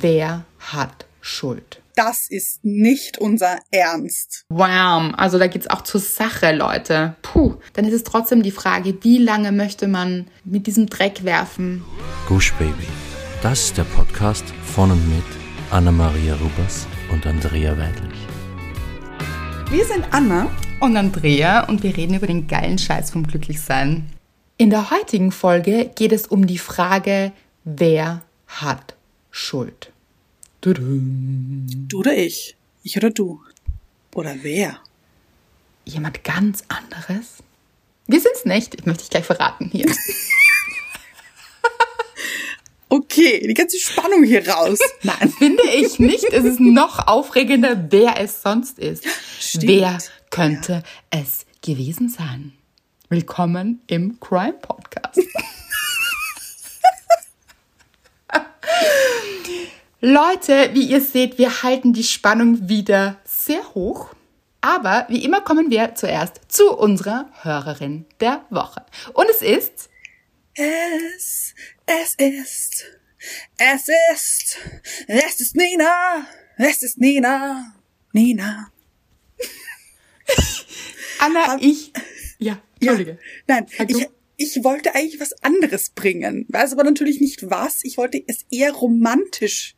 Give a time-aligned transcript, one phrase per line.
[0.00, 1.82] wer hat Schuld?
[1.94, 4.44] Das ist nicht unser Ernst.
[4.50, 7.16] Wow, also da geht's auch zur Sache, Leute.
[7.22, 11.84] Puh, dann ist es trotzdem die Frage, wie lange möchte man mit diesem Dreck werfen?
[12.28, 12.86] Gush Baby.
[13.42, 15.24] Das ist der Podcast von und mit
[15.70, 18.18] Anna-Maria Rubers und Andrea Weidlich.
[19.70, 24.08] Wir sind Anna und Andrea und wir reden über den geilen Scheiß vom Glücklichsein.
[24.56, 27.32] In der heutigen Folge geht es um die Frage,
[27.64, 28.94] wer hat
[29.40, 29.92] Schuld?
[30.60, 30.72] Du
[31.94, 32.56] oder ich?
[32.82, 33.40] Ich oder du?
[34.12, 34.80] Oder wer?
[35.84, 37.36] Jemand ganz anderes?
[38.08, 38.74] Wir sind's nicht.
[38.74, 39.86] Ich möchte dich gleich verraten hier.
[42.88, 44.80] okay, die ganze Spannung hier raus.
[45.02, 46.24] Nein, finde ich nicht.
[46.24, 49.04] Es ist noch aufregender, wer es sonst ist.
[49.38, 49.68] Stimmt.
[49.68, 49.98] Wer
[50.30, 51.20] könnte ja.
[51.20, 52.54] es gewesen sein?
[53.08, 55.20] Willkommen im Crime Podcast.
[60.00, 64.14] Leute, wie ihr seht, wir halten die Spannung wieder sehr hoch.
[64.60, 68.84] Aber wie immer kommen wir zuerst zu unserer Hörerin der Woche.
[69.12, 69.90] Und es ist.
[70.54, 71.54] Es,
[71.86, 72.84] es ist.
[73.56, 74.58] Es ist.
[75.06, 76.26] Es ist Nina.
[76.56, 77.74] Es ist Nina.
[78.12, 78.70] Nina.
[81.18, 81.92] Anna, ich.
[82.38, 83.18] Ja, Entschuldige.
[83.48, 84.08] Ja, nein, ich,
[84.38, 86.46] ich wollte eigentlich was anderes bringen.
[86.48, 87.84] Weiß aber natürlich nicht was.
[87.84, 89.74] Ich wollte es eher romantisch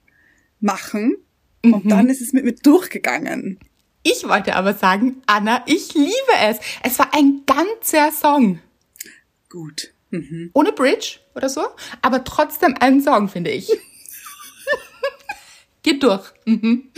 [0.61, 1.17] machen.
[1.65, 1.75] Mhm.
[1.75, 3.59] Und dann ist es mit mir durchgegangen.
[4.03, 6.59] Ich wollte aber sagen, Anna, ich liebe es.
[6.83, 8.61] Es war ein ganzer Song.
[9.49, 9.95] Gut.
[10.11, 10.51] Mhm.
[10.53, 11.63] Ohne Bridge oder so,
[12.03, 13.71] aber trotzdem ein Song, finde ich.
[15.83, 16.33] Geht durch.
[16.45, 16.91] Mhm.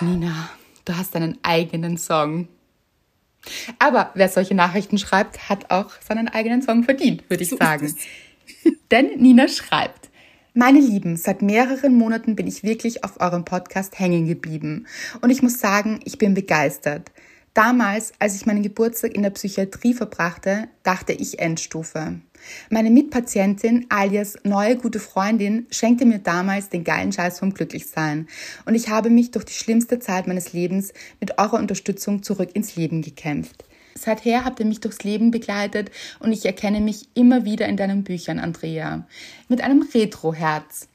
[0.00, 0.50] Nina,
[0.84, 2.48] du hast deinen eigenen Song.
[3.78, 7.94] Aber wer solche Nachrichten schreibt, hat auch seinen eigenen Song verdient, würde ich so sagen.
[8.90, 10.08] Denn Nina schreibt,
[10.54, 14.86] meine Lieben, seit mehreren Monaten bin ich wirklich auf eurem Podcast hängen geblieben.
[15.20, 17.12] Und ich muss sagen, ich bin begeistert.
[17.58, 22.20] Damals, als ich meinen Geburtstag in der Psychiatrie verbrachte, dachte ich Endstufe.
[22.70, 28.28] Meine Mitpatientin alias neue gute Freundin schenkte mir damals den geilen Scheiß vom Glücklichsein
[28.64, 32.76] und ich habe mich durch die schlimmste Zeit meines Lebens mit eurer Unterstützung zurück ins
[32.76, 33.64] Leben gekämpft.
[33.96, 35.90] Seither habt ihr mich durchs Leben begleitet
[36.20, 39.04] und ich erkenne mich immer wieder in deinen Büchern, Andrea.
[39.48, 40.86] Mit einem Retro-Herz.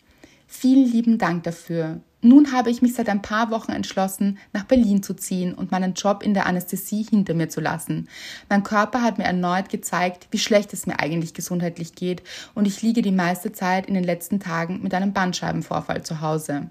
[0.47, 1.99] Vielen lieben Dank dafür.
[2.25, 5.93] Nun habe ich mich seit ein paar Wochen entschlossen, nach Berlin zu ziehen und meinen
[5.93, 8.07] Job in der Anästhesie hinter mir zu lassen.
[8.47, 12.23] Mein Körper hat mir erneut gezeigt, wie schlecht es mir eigentlich gesundheitlich geht
[12.55, 16.67] und ich liege die meiste Zeit in den letzten Tagen mit einem Bandscheibenvorfall zu Hause.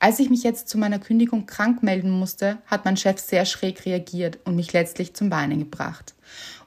[0.00, 3.86] Als ich mich jetzt zu meiner Kündigung krank melden musste, hat mein Chef sehr schräg
[3.86, 6.16] reagiert und mich letztlich zum Weinen gebracht.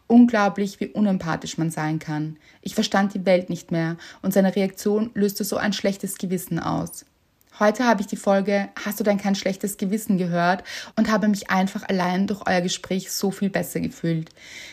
[0.08, 2.38] Unglaublich, wie unempathisch man sein kann.
[2.62, 7.06] Ich verstand die Welt nicht mehr und seine Reaktion löste so ein schlechtes Gewissen aus.
[7.62, 10.64] Heute habe ich die Folge Hast du denn kein schlechtes Gewissen gehört
[10.96, 14.32] und habe mich einfach allein durch euer Gespräch so viel besser gefühlt.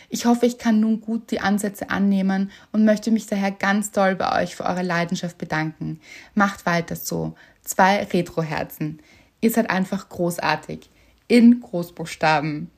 [0.08, 4.16] Ich hoffe, ich kann nun gut die Ansätze annehmen und möchte mich daher ganz doll
[4.16, 6.00] bei euch für eure Leidenschaft bedanken.
[6.34, 9.00] Macht weiter so zwei Retro-Herzen.
[9.42, 10.88] Ihr seid einfach großartig.
[11.26, 12.70] In Großbuchstaben.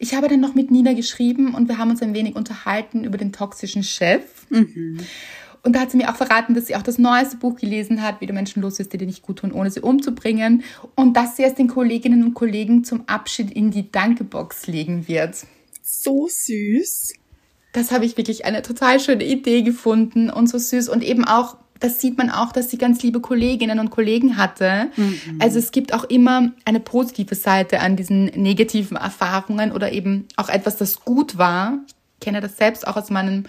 [0.00, 3.16] Ich habe dann noch mit Nina geschrieben und wir haben uns ein wenig unterhalten über
[3.16, 4.24] den toxischen Chef.
[4.50, 4.98] Mhm.
[5.64, 8.20] Und da hat sie mir auch verraten, dass sie auch das neueste Buch gelesen hat,
[8.20, 10.64] wie du Menschen los ist, die dir nicht gut tun, ohne sie umzubringen.
[10.96, 15.36] Und dass sie es den Kolleginnen und Kollegen zum Abschied in die Dankebox legen wird.
[15.82, 17.12] So süß
[17.72, 21.56] das habe ich wirklich eine total schöne Idee gefunden und so süß und eben auch
[21.80, 24.88] das sieht man auch, dass sie ganz liebe Kolleginnen und Kollegen hatte.
[24.94, 25.38] Mhm.
[25.40, 30.48] Also es gibt auch immer eine positive Seite an diesen negativen Erfahrungen oder eben auch
[30.48, 31.80] etwas, das gut war.
[31.88, 33.48] Ich kenne das selbst auch aus meinen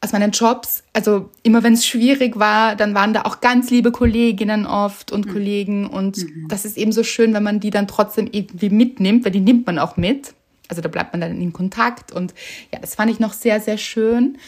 [0.00, 3.90] aus meinen Jobs, also immer wenn es schwierig war, dann waren da auch ganz liebe
[3.90, 5.32] Kolleginnen oft und mhm.
[5.32, 6.46] Kollegen und mhm.
[6.48, 9.66] das ist eben so schön, wenn man die dann trotzdem irgendwie mitnimmt, weil die nimmt
[9.66, 10.34] man auch mit
[10.68, 12.34] also da bleibt man dann in Kontakt und
[12.72, 14.38] ja, das fand ich noch sehr, sehr schön.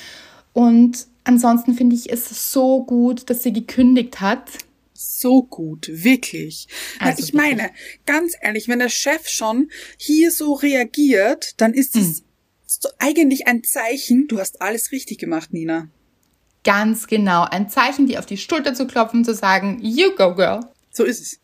[0.52, 4.50] Und ansonsten finde ich es so gut, dass sie gekündigt hat.
[4.92, 6.68] So gut, wirklich.
[6.98, 7.56] Also ich wirklich.
[7.56, 7.70] meine,
[8.04, 12.22] ganz ehrlich, wenn der Chef schon hier so reagiert, dann ist es
[12.70, 12.90] hm.
[12.98, 15.88] eigentlich ein Zeichen, du hast alles richtig gemacht, Nina.
[16.62, 20.60] Ganz genau, ein Zeichen, die auf die Schulter zu klopfen, zu sagen, you go, girl.
[20.90, 21.40] So ist es.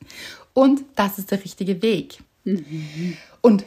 [0.53, 2.19] Und das ist der richtige Weg.
[2.45, 3.17] Mhm.
[3.41, 3.65] Und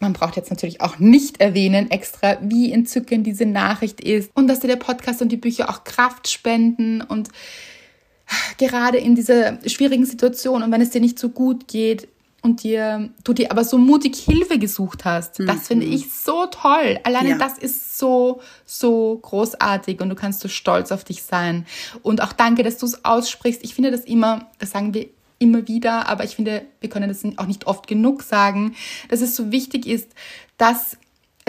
[0.00, 4.60] man braucht jetzt natürlich auch nicht erwähnen extra, wie entzückend diese Nachricht ist und dass
[4.60, 7.28] dir der Podcast und die Bücher auch Kraft spenden und
[8.58, 12.08] gerade in dieser schwierigen Situation und wenn es dir nicht so gut geht,
[12.42, 15.40] und dir, du dir aber so mutig Hilfe gesucht hast.
[15.40, 15.92] Das finde Mhm.
[15.92, 16.98] ich so toll.
[17.04, 17.38] Alleine Ja.
[17.38, 21.66] das ist so, so großartig und du kannst so stolz auf dich sein.
[22.02, 23.62] Und auch danke, dass du es aussprichst.
[23.62, 25.08] Ich finde das immer, das sagen wir
[25.38, 28.74] immer wieder, aber ich finde, wir können das auch nicht oft genug sagen,
[29.08, 30.10] dass es so wichtig ist,
[30.58, 30.96] dass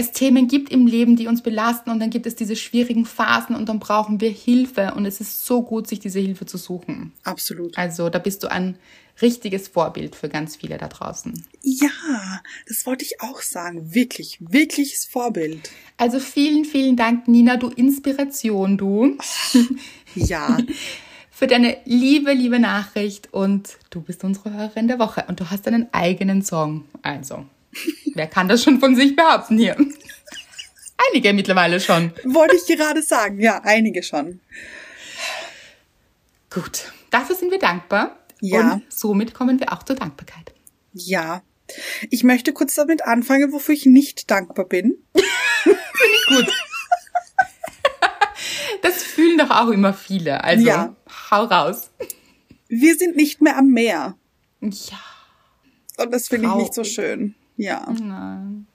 [0.01, 3.55] es Themen gibt im Leben, die uns belasten und dann gibt es diese schwierigen Phasen
[3.55, 7.13] und dann brauchen wir Hilfe und es ist so gut, sich diese Hilfe zu suchen.
[7.23, 7.77] Absolut.
[7.77, 8.77] Also da bist du ein
[9.21, 11.45] richtiges Vorbild für ganz viele da draußen.
[11.61, 13.93] Ja, das wollte ich auch sagen.
[13.93, 15.69] Wirklich, wirkliches Vorbild.
[15.97, 19.17] Also vielen, vielen Dank, Nina, du Inspiration, du,
[20.15, 20.57] Ja,
[21.31, 25.67] für deine liebe, liebe Nachricht und du bist unsere Hörerin der Woche und du hast
[25.67, 26.85] deinen eigenen Song.
[27.01, 27.45] Also,
[28.15, 29.75] wer kann das schon von sich behaupten hier?
[31.09, 32.11] Einige mittlerweile schon.
[32.25, 33.39] wollte ich gerade sagen.
[33.39, 34.39] Ja, einige schon.
[36.49, 38.17] Gut, dafür sind wir dankbar.
[38.41, 38.73] Ja.
[38.73, 40.53] Und somit kommen wir auch zur Dankbarkeit.
[40.93, 41.41] Ja.
[42.09, 44.97] Ich möchte kurz damit anfangen, wofür ich nicht dankbar bin.
[46.27, 46.47] Gut.
[48.81, 50.43] Das fühlen doch auch immer viele.
[50.43, 50.95] Also, Ja.
[51.29, 51.91] hau raus.
[52.67, 54.17] Wir sind nicht mehr am Meer.
[54.61, 54.99] Ja.
[55.97, 57.35] Und das finde ich nicht so schön.
[57.61, 57.87] Ja.
[57.91, 58.65] Nein.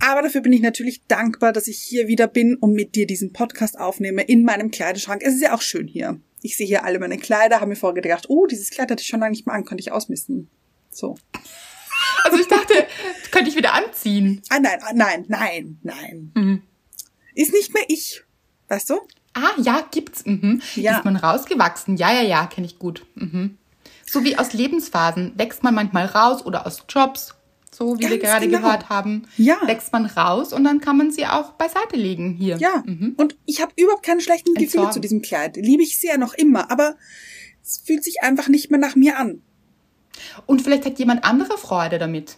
[0.00, 3.32] Aber dafür bin ich natürlich dankbar, dass ich hier wieder bin und mit dir diesen
[3.32, 5.22] Podcast aufnehme in meinem Kleiderschrank.
[5.24, 6.20] Es ist ja auch schön hier.
[6.42, 9.08] Ich sehe hier alle meine Kleider, habe mir vorher gedacht, oh, dieses Kleid hatte ich
[9.08, 10.48] schon lange nicht mehr an, könnte ich ausmisten.
[10.90, 11.16] So.
[12.24, 12.74] Also ich dachte,
[13.30, 14.42] könnte ich wieder anziehen.
[14.48, 16.32] Ah, nein, ah, nein, nein, nein.
[16.34, 16.62] Mhm.
[17.34, 18.22] Ist nicht mehr ich.
[18.68, 19.00] Weißt du?
[19.32, 20.24] Ah, ja, gibt's.
[20.26, 20.60] Mhm.
[20.74, 20.98] Ja.
[20.98, 21.96] Ist man rausgewachsen?
[21.96, 23.06] Ja, ja, ja, kenne ich gut.
[23.14, 23.58] Mhm.
[24.08, 27.34] So wie aus Lebensphasen wächst man manchmal raus oder aus Jobs,
[27.72, 28.58] so wie wir Ganz gerade genau.
[28.60, 29.26] gehört haben.
[29.36, 29.58] Ja.
[29.66, 32.56] Wächst man raus und dann kann man sie auch beiseite legen hier.
[32.58, 32.82] Ja.
[32.86, 33.14] Mhm.
[33.16, 34.92] Und ich habe überhaupt keine schlechten Gefühle Entsorgen.
[34.92, 35.56] zu diesem Kleid.
[35.56, 36.96] Liebe ich sehr noch immer, aber
[37.62, 39.42] es fühlt sich einfach nicht mehr nach mir an.
[40.46, 42.36] Und vielleicht hat jemand andere Freude damit.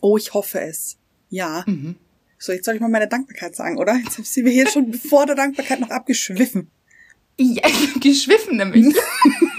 [0.00, 0.98] Oh, ich hoffe es.
[1.30, 1.64] Ja.
[1.66, 1.96] Mhm.
[2.38, 3.94] So, jetzt soll ich mal meine Dankbarkeit sagen, oder?
[3.96, 6.70] Jetzt sind wir hier schon vor der Dankbarkeit noch abgeschwiffen.
[7.38, 7.62] Ja,
[8.00, 8.94] geschwiffen nämlich.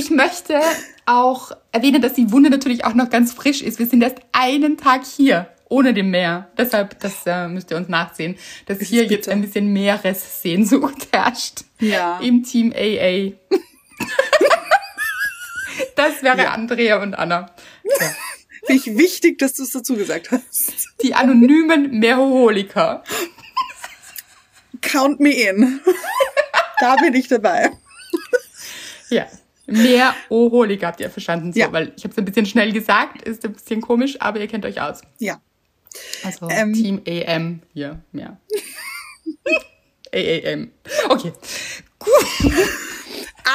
[0.00, 0.58] Ich möchte
[1.04, 3.78] auch erwähnen, dass die Wunde natürlich auch noch ganz frisch ist.
[3.78, 6.48] Wir sind erst einen Tag hier, ohne dem Meer.
[6.56, 11.64] Deshalb, das äh, müsst ihr uns nachsehen, dass Das hier jetzt ein bisschen Meeressehnsucht herrscht.
[11.80, 12.18] Ja.
[12.20, 13.32] Im Team AA.
[15.96, 16.52] Das wäre Ja.
[16.52, 17.50] Andrea und Anna.
[17.84, 18.06] Ja.
[18.64, 20.72] Finde ich wichtig, dass du es dazu gesagt hast.
[21.02, 23.04] Die anonymen Meroholiker.
[24.80, 25.80] Count me in.
[26.80, 27.70] da bin ich dabei.
[29.10, 29.26] Ja.
[29.70, 31.72] Meroholiker habt ihr verstanden, so, Ja.
[31.72, 34.64] weil ich habe es ein bisschen schnell gesagt, ist ein bisschen komisch, aber ihr kennt
[34.64, 35.00] euch aus.
[35.18, 35.40] Ja.
[36.24, 36.72] Also Ähm.
[36.72, 38.38] Team AM hier, ja.
[40.12, 40.70] AAM.
[41.08, 41.32] Okay.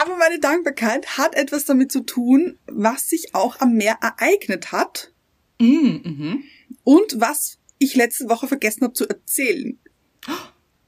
[0.01, 5.11] Aber meine Dankbarkeit hat etwas damit zu tun, was sich auch am Meer ereignet hat
[5.57, 6.43] Mm, mhm.
[6.83, 9.79] und was ich letzte Woche vergessen habe zu erzählen.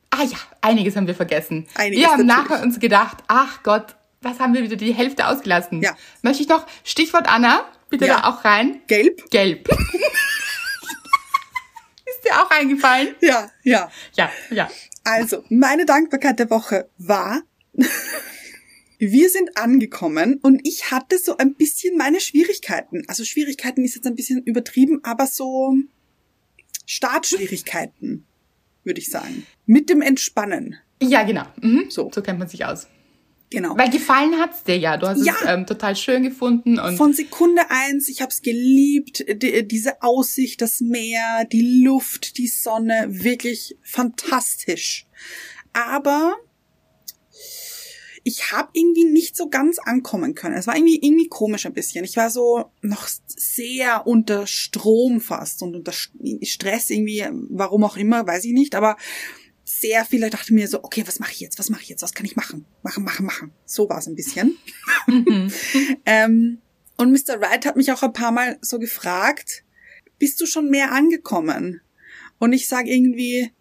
[0.09, 1.67] Ah ja, einiges haben wir vergessen.
[1.75, 2.49] Einiges wir haben natürlich.
[2.49, 5.81] nachher uns gedacht, ach Gott, was haben wir wieder die Hälfte ausgelassen?
[5.81, 5.95] Ja.
[6.21, 8.21] Möchte ich noch, Stichwort Anna, bitte Ja.
[8.21, 8.81] da auch rein.
[8.87, 9.29] Gelb?
[9.29, 9.69] Gelb.
[12.05, 13.15] Ist dir auch eingefallen?
[13.21, 13.91] Ja, ja.
[14.15, 14.69] Ja, ja.
[15.03, 17.41] Also, meine Dankbarkeit der Woche war,
[18.97, 23.03] wir sind angekommen und ich hatte so ein bisschen meine Schwierigkeiten.
[23.07, 25.75] Also Schwierigkeiten ist jetzt ein bisschen übertrieben, aber so
[26.85, 28.25] Startschwierigkeiten,
[28.83, 29.45] würde ich sagen.
[29.65, 30.77] Mit dem Entspannen.
[31.01, 31.43] Ja, genau.
[31.61, 31.85] Mhm.
[31.89, 32.09] So.
[32.13, 32.87] so kennt man sich aus.
[33.49, 33.77] Genau.
[33.77, 34.97] Weil gefallen hat's dir ja.
[34.97, 35.33] Du hast Ja.
[35.41, 40.01] es ähm, total schön gefunden und Von Sekunde eins, ich habe es geliebt, die, diese
[40.01, 45.07] Aussicht, das Meer, die Luft, die Sonne, wirklich fantastisch.
[45.71, 46.35] Aber
[48.25, 50.57] ich habe irgendwie nicht so ganz ankommen können.
[50.57, 52.03] Es war irgendwie irgendwie komisch ein bisschen.
[52.03, 58.27] Ich war so noch sehr unter Strom fast und unter Stress irgendwie, warum auch immer,
[58.27, 58.97] weiß ich nicht, aber
[59.79, 61.59] sehr viel, ich dachte mir so, okay, was mache ich jetzt?
[61.59, 62.01] Was mache ich jetzt?
[62.01, 62.65] Was kann ich machen?
[62.83, 63.51] Machen, machen, machen.
[63.65, 64.57] So war es ein bisschen.
[66.05, 66.61] ähm,
[66.97, 67.39] und Mr.
[67.39, 69.63] Wright hat mich auch ein paar Mal so gefragt,
[70.19, 71.81] bist du schon mehr angekommen?
[72.39, 73.51] Und ich sage irgendwie,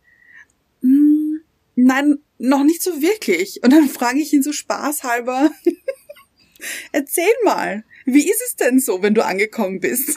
[0.82, 1.40] "Hm,
[1.74, 3.62] nein, noch nicht so wirklich.
[3.62, 5.50] Und dann frage ich ihn so spaßhalber,
[6.92, 10.16] erzähl mal, wie ist es denn so, wenn du angekommen bist?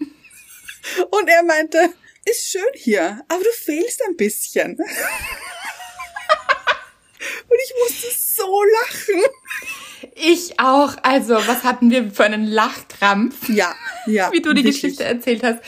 [1.10, 1.92] Und er meinte,
[2.24, 4.76] ist schön hier, aber du fehlst ein bisschen.
[7.48, 9.22] Und ich musste so lachen.
[10.14, 10.96] ich auch.
[11.02, 13.48] Also, was hatten wir für einen Lachkrampf?
[13.48, 13.74] Ja,
[14.06, 14.32] ja.
[14.32, 14.82] wie du die wirklich.
[14.82, 15.58] Geschichte erzählt hast.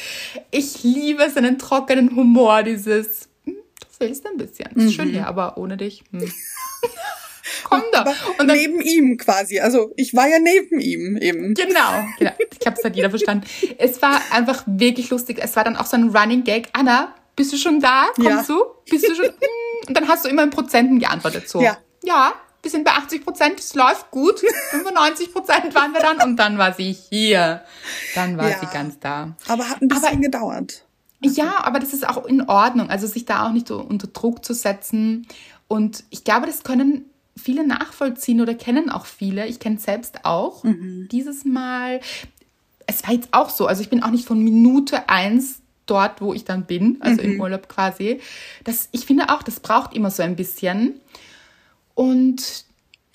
[0.50, 4.70] Ich liebe seinen trockenen Humor, dieses, hm, du fehlst ein bisschen.
[4.76, 6.04] Ist schön hier, aber ohne dich.
[6.10, 6.32] Hm.
[7.64, 8.04] komm da.
[8.38, 9.60] Und dann, neben ihm quasi.
[9.60, 11.54] Also ich war ja neben ihm eben.
[11.54, 12.32] Genau, genau.
[12.50, 13.46] Ich glaube, das hat jeder verstanden.
[13.78, 15.38] Es war einfach wirklich lustig.
[15.40, 16.68] Es war dann auch so ein Running Gag.
[16.72, 18.06] Anna, bist du schon da?
[18.14, 18.42] Kommst ja.
[18.46, 18.64] du?
[18.90, 19.26] Bist du schon?
[19.82, 19.88] Hm.
[19.88, 21.48] Und dann hast du immer in Prozenten geantwortet.
[21.48, 21.60] So.
[21.60, 21.76] Ja.
[22.04, 24.40] Ja, wir sind bei 80 Prozent, es läuft gut.
[24.70, 27.62] 95 Prozent waren wir dann und dann war sie hier.
[28.14, 29.34] Dann war ja, sie ganz da.
[29.48, 30.84] Aber hat ein bisschen aber, gedauert.
[31.20, 32.88] Ja, aber das ist auch in Ordnung.
[32.90, 35.26] Also sich da auch nicht so unter Druck zu setzen.
[35.66, 39.46] Und ich glaube, das können viele nachvollziehen oder kennen auch viele.
[39.46, 40.64] Ich kenne es selbst auch.
[40.64, 41.08] Mhm.
[41.10, 42.00] Dieses Mal,
[42.86, 43.66] es war jetzt auch so.
[43.66, 47.32] Also ich bin auch nicht von Minute eins dort, wo ich dann bin, also mhm.
[47.32, 48.20] im Urlaub quasi.
[48.64, 51.00] Das, ich finde auch, das braucht immer so ein bisschen.
[51.94, 52.64] Und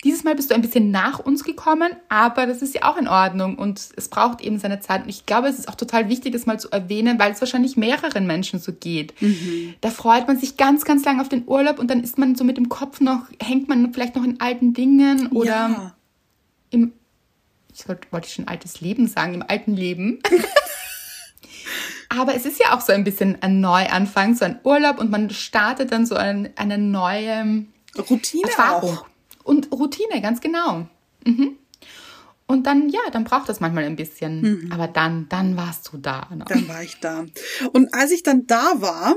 [0.04, 3.08] dieses Mal bist du ein bisschen nach uns gekommen, aber das ist ja auch in
[3.08, 5.02] Ordnung und es braucht eben seine Zeit.
[5.02, 7.76] Und ich glaube, es ist auch total wichtig, das mal zu erwähnen, weil es wahrscheinlich
[7.76, 9.20] mehreren Menschen so geht.
[9.20, 9.74] Mhm.
[9.80, 12.44] Da freut man sich ganz, ganz lang auf den Urlaub und dann ist man so
[12.44, 15.94] mit dem Kopf noch, hängt man vielleicht noch in alten Dingen oder ja.
[16.70, 16.92] im,
[17.74, 20.20] ich wollte, wollte schon altes Leben sagen, im alten Leben.
[22.08, 25.28] Aber es ist ja auch so ein bisschen ein Neuanfang, so ein Urlaub und man
[25.30, 27.64] startet dann so ein, eine neue
[28.08, 28.98] Routine Erfahrung.
[28.98, 29.06] auch.
[29.48, 30.86] Und Routine, ganz genau.
[31.24, 31.56] Mhm.
[32.46, 34.42] Und dann, ja, dann braucht das manchmal ein bisschen.
[34.42, 34.72] Mhm.
[34.72, 36.28] Aber dann, dann warst du da.
[36.30, 36.44] Ne?
[36.46, 37.24] Dann war ich da.
[37.72, 39.16] Und als ich dann da war.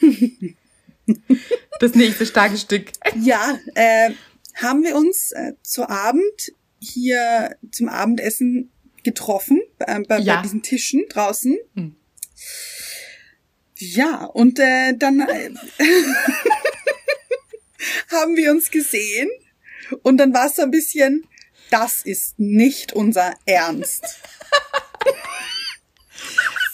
[1.78, 2.90] das nächste starke Stück.
[3.14, 4.10] Ja, äh,
[4.56, 8.72] haben wir uns äh, zu Abend hier zum Abendessen
[9.04, 10.34] getroffen, äh, bei, ja.
[10.36, 11.56] bei diesen Tischen draußen.
[11.74, 11.94] Mhm.
[13.76, 15.20] Ja, und äh, dann.
[15.20, 15.50] Äh,
[18.10, 19.30] haben wir uns gesehen
[20.02, 21.26] und dann war es so ein bisschen,
[21.70, 24.04] das ist nicht unser Ernst.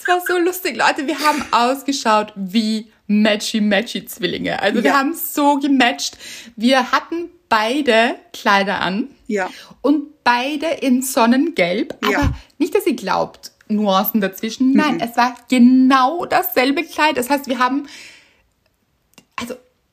[0.01, 1.07] Es war so lustig, Leute.
[1.07, 4.61] Wir haben ausgeschaut wie Matchy-Matchy-Zwillinge.
[4.61, 4.85] Also ja.
[4.85, 6.17] wir haben so gematcht.
[6.57, 9.09] Wir hatten beide Kleider an.
[9.27, 9.51] Ja.
[9.83, 11.97] Und beide in Sonnengelb.
[12.03, 12.33] Aber ja.
[12.59, 14.73] nicht, dass ihr glaubt, Nuancen dazwischen.
[14.73, 15.01] Nein, mhm.
[15.01, 17.17] es war genau dasselbe Kleid.
[17.17, 17.87] Das heißt, wir haben,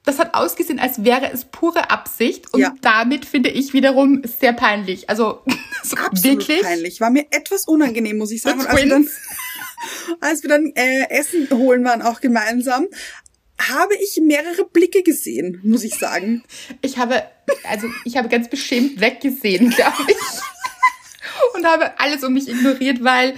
[0.06, 2.74] das hat ausgesehen, als wäre es pure Absicht und ja.
[2.82, 5.10] damit finde ich wiederum sehr peinlich.
[5.10, 5.42] Also
[5.84, 7.02] so Absolut wirklich peinlich.
[7.02, 8.66] War mir etwas unangenehm, muss ich sagen.
[8.66, 9.10] als wir dann,
[10.22, 12.88] als wir dann äh, Essen holen waren, auch gemeinsam,
[13.60, 16.44] habe ich mehrere Blicke gesehen, muss ich sagen.
[16.82, 17.24] Ich habe,
[17.64, 21.56] also ich habe ganz beschämt weggesehen, glaube ich.
[21.56, 23.36] und habe alles um mich ignoriert, weil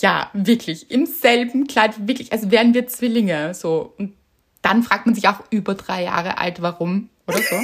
[0.00, 4.15] ja, wirklich im selben Kleid, wirklich, als wären wir Zwillinge, so und
[4.66, 7.54] dann fragt man sich auch über drei Jahre alt, warum oder so.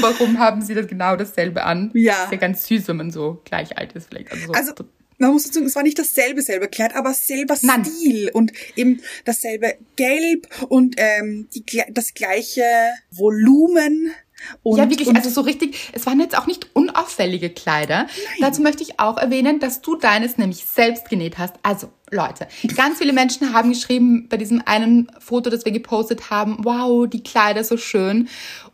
[0.00, 1.92] warum haben sie das genau dasselbe an?
[1.94, 2.24] Ja.
[2.24, 4.32] Ist ja ganz süß, wenn man so gleich alt ist vielleicht.
[4.32, 4.74] Also, so also
[5.18, 7.84] man muss sagen, es war nicht dasselbe selbe Kleid, aber selber Nein.
[7.84, 12.64] Stil und eben dasselbe Gelb und ähm, die, das gleiche
[13.12, 14.12] Volumen
[14.62, 18.04] und, ja, wirklich, also so richtig, es waren jetzt auch nicht unauffällige Kleider.
[18.04, 18.08] Nein.
[18.40, 21.54] Dazu möchte ich auch erwähnen, dass du deines nämlich selbst genäht hast.
[21.62, 26.58] Also, Leute, ganz viele Menschen haben geschrieben bei diesem einen Foto, das wir gepostet haben,
[26.60, 28.28] wow, die Kleider so schön.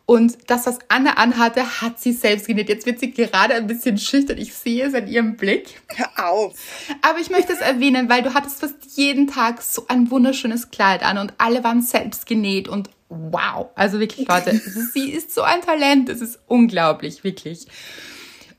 [0.05, 2.69] Und das, was Anne anhatte, hat sie selbst genäht.
[2.69, 4.39] Jetzt wird sie gerade ein bisschen schüchtern.
[4.39, 5.81] Ich sehe es an ihrem Blick.
[5.87, 6.59] Hör auf.
[7.01, 11.05] Aber ich möchte es erwähnen, weil du hattest fast jeden Tag so ein wunderschönes Kleid
[11.05, 13.69] an und alle waren selbst genäht und wow.
[13.75, 14.57] Also wirklich, Leute,
[14.95, 16.09] sie ist so ein Talent.
[16.09, 17.67] Es ist unglaublich, wirklich.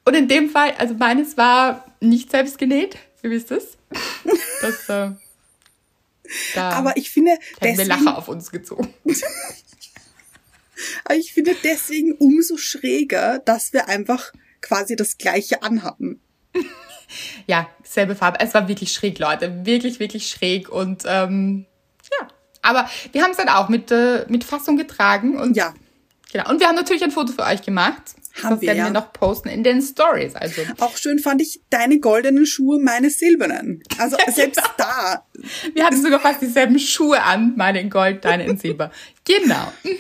[0.06, 2.98] Und in dem Fall, also meines war nicht selbst genäht.
[3.24, 3.78] Ihr wisst es.
[4.62, 5.12] Das, äh,
[6.56, 8.94] da Aber ich finde, hätten wir Lacher auf uns gezogen.
[11.06, 14.32] Aber ich finde deswegen umso schräger, dass wir einfach
[14.62, 16.20] quasi das gleiche anhatten.
[17.46, 18.40] Ja, selbe Farbe.
[18.40, 19.66] Es war wirklich schräg, Leute.
[19.66, 20.70] Wirklich, wirklich schräg.
[20.70, 21.66] Und ähm,
[22.62, 25.38] aber wir haben es dann auch mit, äh, mit Fassung getragen.
[25.38, 25.74] Und, ja.
[26.32, 26.50] Genau.
[26.50, 28.16] Und wir haben natürlich ein Foto für euch gemacht.
[28.42, 28.86] Haben das wir, werden ja.
[28.86, 30.36] wir noch posten in den Stories.
[30.36, 33.84] Also auch schön fand ich deine goldenen Schuhe, meine silbernen.
[33.98, 34.70] Also ja, selbst genau.
[34.78, 35.26] da.
[35.74, 38.92] Wir hatten sogar fast dieselben Schuhe an, meine in Gold, deine in Silber.
[39.26, 39.74] genau.
[39.84, 39.92] Mhm.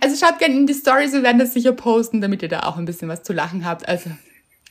[0.00, 2.76] Also schaut gerne in die Stories, wir werden das sicher posten, damit ihr da auch
[2.76, 3.88] ein bisschen was zu lachen habt.
[3.88, 4.10] Also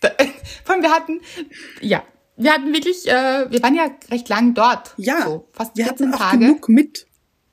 [0.02, 0.10] da,
[0.64, 1.22] vor allem wir hatten,
[1.80, 2.04] ja,
[2.38, 4.94] wir hatten wirklich, äh, wir waren ja recht lang dort.
[4.98, 6.40] Ja, so, fast wir hatten auch Tage.
[6.40, 7.08] genug mit.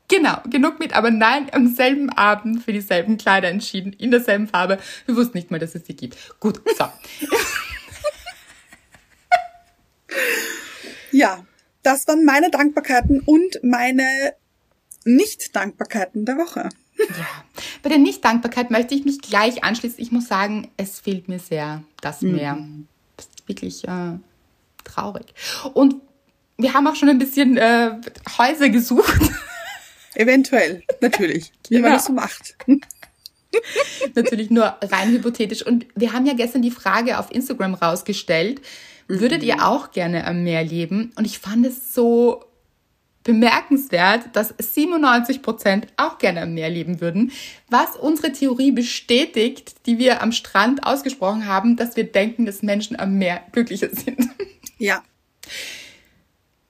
[0.08, 4.78] Genau, genug mit, aber nein, am selben Abend für dieselben Kleider entschieden, in derselben Farbe.
[5.04, 6.16] Wir wussten nicht mal, dass es sie gibt.
[6.40, 6.87] Gut, so.
[11.12, 11.44] ja,
[11.82, 14.35] das waren meine Dankbarkeiten und meine
[15.04, 16.70] Nicht-Dankbarkeiten der Woche.
[16.99, 17.44] Ja,
[17.82, 20.00] bei der Nicht-Dankbarkeit möchte ich mich gleich anschließen.
[20.00, 22.32] Ich muss sagen, es fehlt mir sehr das mhm.
[22.32, 22.66] Meer.
[23.18, 24.18] Ist wirklich äh,
[24.88, 25.26] traurig.
[25.75, 25.97] Und
[26.57, 27.92] wir haben auch schon ein bisschen äh,
[28.37, 29.21] Häuser gesucht.
[30.14, 31.52] Eventuell, natürlich.
[31.68, 31.88] Wie genau.
[31.88, 32.57] man das so macht.
[34.14, 35.64] natürlich nur rein hypothetisch.
[35.64, 38.61] Und wir haben ja gestern die Frage auf Instagram rausgestellt,
[39.07, 41.12] würdet ihr auch gerne am Meer leben?
[41.16, 42.45] Und ich fand es so
[43.25, 47.30] bemerkenswert, dass 97 Prozent auch gerne am Meer leben würden,
[47.68, 52.99] was unsere Theorie bestätigt, die wir am Strand ausgesprochen haben, dass wir denken, dass Menschen
[52.99, 54.28] am Meer glücklicher sind.
[54.78, 55.02] Ja.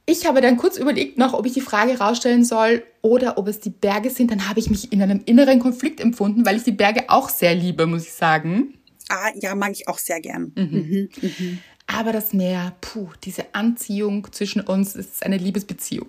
[0.06, 3.60] Ich habe dann kurz überlegt noch, ob ich die Frage rausstellen soll oder ob es
[3.60, 4.30] die Berge sind.
[4.30, 7.54] Dann habe ich mich in einem inneren Konflikt empfunden, weil ich die Berge auch sehr
[7.54, 8.78] liebe, muss ich sagen.
[9.10, 10.52] Ah, ja, mag ich auch sehr gern.
[10.54, 10.68] Mhm.
[10.70, 11.58] Mhm, mhm.
[11.86, 16.08] Aber das Meer, puh, diese Anziehung zwischen uns ist eine Liebesbeziehung.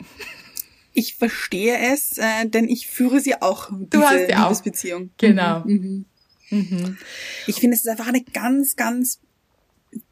[0.94, 5.10] Ich verstehe es, äh, denn ich führe sie auch, du hast ja Liebesbeziehung.
[5.14, 5.18] Auch.
[5.18, 5.60] Genau.
[5.66, 6.06] Mhm.
[6.50, 6.68] Mhm.
[6.70, 6.98] mhm.
[7.48, 9.20] Ich finde, es ist einfach eine ganz, ganz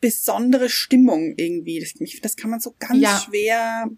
[0.01, 1.79] besondere Stimmung irgendwie.
[1.79, 3.19] Das, das kann man so ganz ja.
[3.19, 3.89] schwer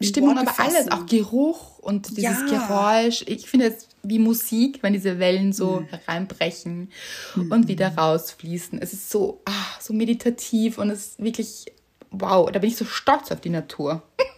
[0.00, 0.76] Stimmung, aber fassen.
[0.76, 2.66] alles, auch Geruch und dieses ja.
[2.66, 3.24] Geräusch.
[3.26, 5.86] Ich finde es wie Musik, wenn diese Wellen so mhm.
[5.86, 6.90] hereinbrechen
[7.34, 7.52] mhm.
[7.52, 8.80] und wieder rausfließen.
[8.80, 11.66] Es ist so, ah, so meditativ und es ist wirklich,
[12.10, 14.02] wow, da bin ich so stolz auf die Natur.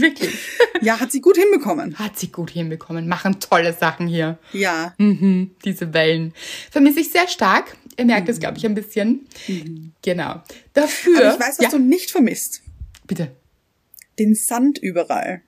[0.00, 0.34] Wirklich.
[0.80, 1.98] Ja, hat sie gut hinbekommen.
[1.98, 3.08] Hat sie gut hinbekommen.
[3.08, 4.38] Machen tolle Sachen hier.
[4.52, 4.94] Ja.
[4.98, 6.34] Mhm, diese Wellen.
[6.70, 7.76] Vermisse ich sehr stark.
[7.96, 8.40] Ihr merkt es, mhm.
[8.40, 9.26] glaube ich, ein bisschen.
[9.46, 9.92] Mhm.
[10.02, 10.42] Genau.
[10.72, 11.18] Dafür.
[11.18, 11.70] Aber ich weiß, was ja.
[11.70, 12.62] du nicht vermisst.
[13.06, 13.30] Bitte.
[14.18, 15.42] Den Sand überall.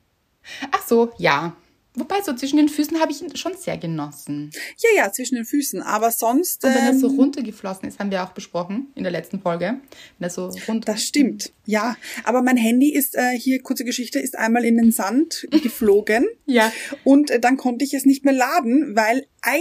[0.71, 1.57] Ach so, ja.
[1.97, 4.51] Wobei, so zwischen den Füßen habe ich ihn schon sehr genossen.
[4.79, 5.81] Ja, ja, zwischen den Füßen.
[5.81, 6.63] Aber sonst.
[6.65, 9.81] Und wenn er so ähm, runtergeflossen ist, haben wir auch besprochen in der letzten Folge.
[10.19, 10.93] Wenn er so runter.
[10.93, 11.53] Das stimmt.
[11.65, 11.97] Ja.
[12.25, 16.27] Aber mein Handy ist, äh, hier, kurze Geschichte, ist einmal in den Sand geflogen.
[16.45, 16.71] ja.
[17.05, 19.61] Und äh, dann konnte ich es nicht mehr laden, weil ein,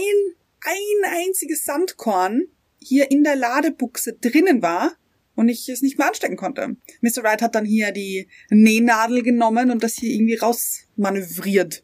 [0.62, 2.44] ein einziges Sandkorn
[2.80, 4.92] hier in der Ladebuchse drinnen war
[5.36, 6.76] und ich es nicht mehr anstecken konnte.
[7.02, 7.24] Mr.
[7.24, 11.84] Wright hat dann hier die Nähnadel genommen und das hier irgendwie rausmanövriert.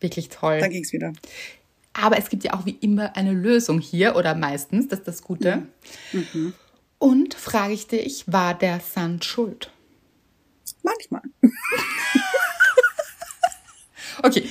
[0.00, 0.60] Wirklich toll.
[0.60, 1.12] Dann ging's wieder.
[1.92, 5.22] Aber es gibt ja auch wie immer eine Lösung hier oder meistens, das ist das
[5.22, 5.66] Gute.
[6.12, 6.26] Mhm.
[6.32, 6.54] Mhm.
[6.98, 9.70] Und frage ich dich, war der Sand schuld?
[10.82, 11.22] Manchmal.
[14.22, 14.48] okay,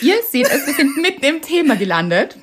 [0.00, 2.36] ihr seht es, wir sind mitten im Thema gelandet,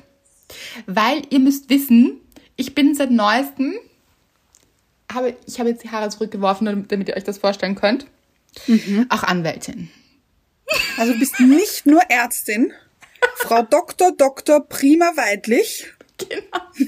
[0.86, 2.20] weil ihr müsst wissen,
[2.56, 3.74] ich bin seit neuestem,
[5.12, 8.06] habe, ich habe jetzt die Haare zurückgeworfen, damit ihr euch das vorstellen könnt,
[8.66, 9.06] mhm.
[9.08, 9.90] auch Anwältin.
[10.96, 12.72] Also du bist nicht nur Ärztin,
[13.36, 14.12] Frau Dr.
[14.16, 14.60] Dr.
[14.60, 15.86] Prima Weidlich.
[16.18, 16.86] Genau.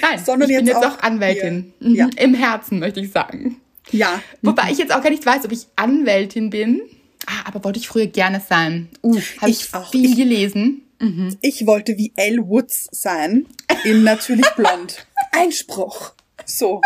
[0.00, 1.72] Nein, sondern ich bin jetzt, auch, auch Anwältin.
[1.80, 1.94] Mhm.
[1.94, 2.08] Ja.
[2.16, 3.60] Im Herzen, möchte ich sagen.
[3.90, 4.22] Ja.
[4.42, 6.82] Wobei ich jetzt auch gar nicht weiß, ob ich Anwältin bin.
[7.26, 8.88] Ah, aber wollte ich früher gerne sein.
[9.02, 9.90] Uh, habe ich, ich, auch.
[9.90, 10.82] viel ich, gelesen.
[11.00, 11.36] Mhm.
[11.40, 13.46] Ich wollte wie Elle Woods sein,
[13.84, 15.06] in Natürlich Blond.
[15.32, 16.12] Einspruch.
[16.44, 16.80] So.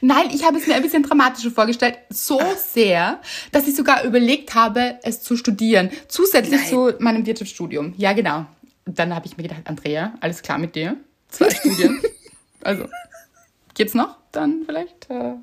[0.00, 1.98] Nein, ich habe es mir ein bisschen dramatischer vorgestellt.
[2.10, 3.20] So sehr,
[3.52, 5.90] dass ich sogar überlegt habe, es zu studieren.
[6.08, 6.68] Zusätzlich Nein.
[6.68, 7.94] zu meinem Wirtschaftsstudium.
[7.96, 8.46] Ja, genau.
[8.86, 10.96] Und dann habe ich mir gedacht, Andrea, alles klar mit dir?
[11.28, 12.00] Zwei Studien.
[12.62, 12.88] Also,
[13.74, 14.16] geht's noch?
[14.32, 15.10] Dann vielleicht?
[15.10, 15.34] Äh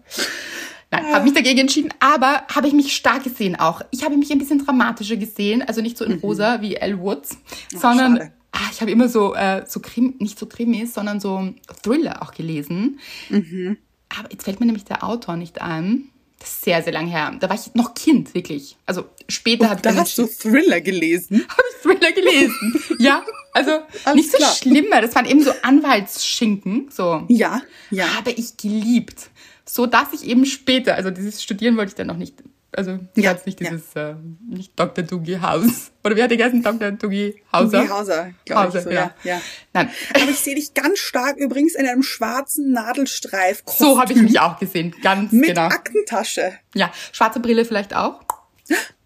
[0.91, 3.81] Nein, habe mich dagegen entschieden, aber habe ich mich stark gesehen auch.
[3.91, 6.19] Ich habe mich ein bisschen dramatischer gesehen, also nicht so in mhm.
[6.19, 7.37] rosa wie Elle Woods,
[7.75, 11.53] Ach, sondern ah, ich habe immer so, äh, so Krim, nicht so Krimis, sondern so
[11.83, 12.99] Thriller auch gelesen.
[13.29, 13.77] Mhm.
[14.19, 16.09] Aber jetzt fällt mir nämlich der Autor nicht ein.
[16.39, 17.33] Das ist sehr, sehr lang her.
[17.39, 18.75] Da war ich noch Kind, wirklich.
[18.85, 21.45] Also später habe ich Da hast du Thriller gelesen?
[21.49, 22.81] Habe ich Thriller gelesen.
[22.99, 23.23] ja,
[23.53, 23.71] also
[24.03, 24.53] Alles nicht so klar.
[24.53, 25.01] schlimmer.
[25.01, 26.89] Das waren eben so Anwaltsschinken.
[26.91, 27.23] So.
[27.29, 28.13] Ja, ja.
[28.15, 29.29] Habe ich geliebt.
[29.65, 32.43] So dass ich eben später, also dieses Studieren wollte ich dann noch nicht
[32.77, 34.11] also ja, jetzt nicht dieses, ja.
[34.11, 34.15] äh,
[34.47, 35.03] nicht Dr.
[35.03, 35.91] Dougie House.
[36.03, 36.61] Oder wie hat der geheißen?
[36.61, 36.91] Dr.
[36.91, 37.79] Dougie Hauser?
[37.79, 38.83] Dougie Hauser, glaube ich.
[38.83, 39.13] So, ja.
[39.23, 39.41] ja.
[39.73, 39.89] Nein.
[40.13, 43.63] Aber ich sehe dich ganz stark übrigens in einem schwarzen Nadelstreif.
[43.65, 43.77] -Kostüm.
[43.77, 45.63] So habe ich mich auch gesehen, ganz Mit genau.
[45.63, 46.53] Mit Aktentasche.
[46.73, 48.21] Ja, schwarze Brille vielleicht auch?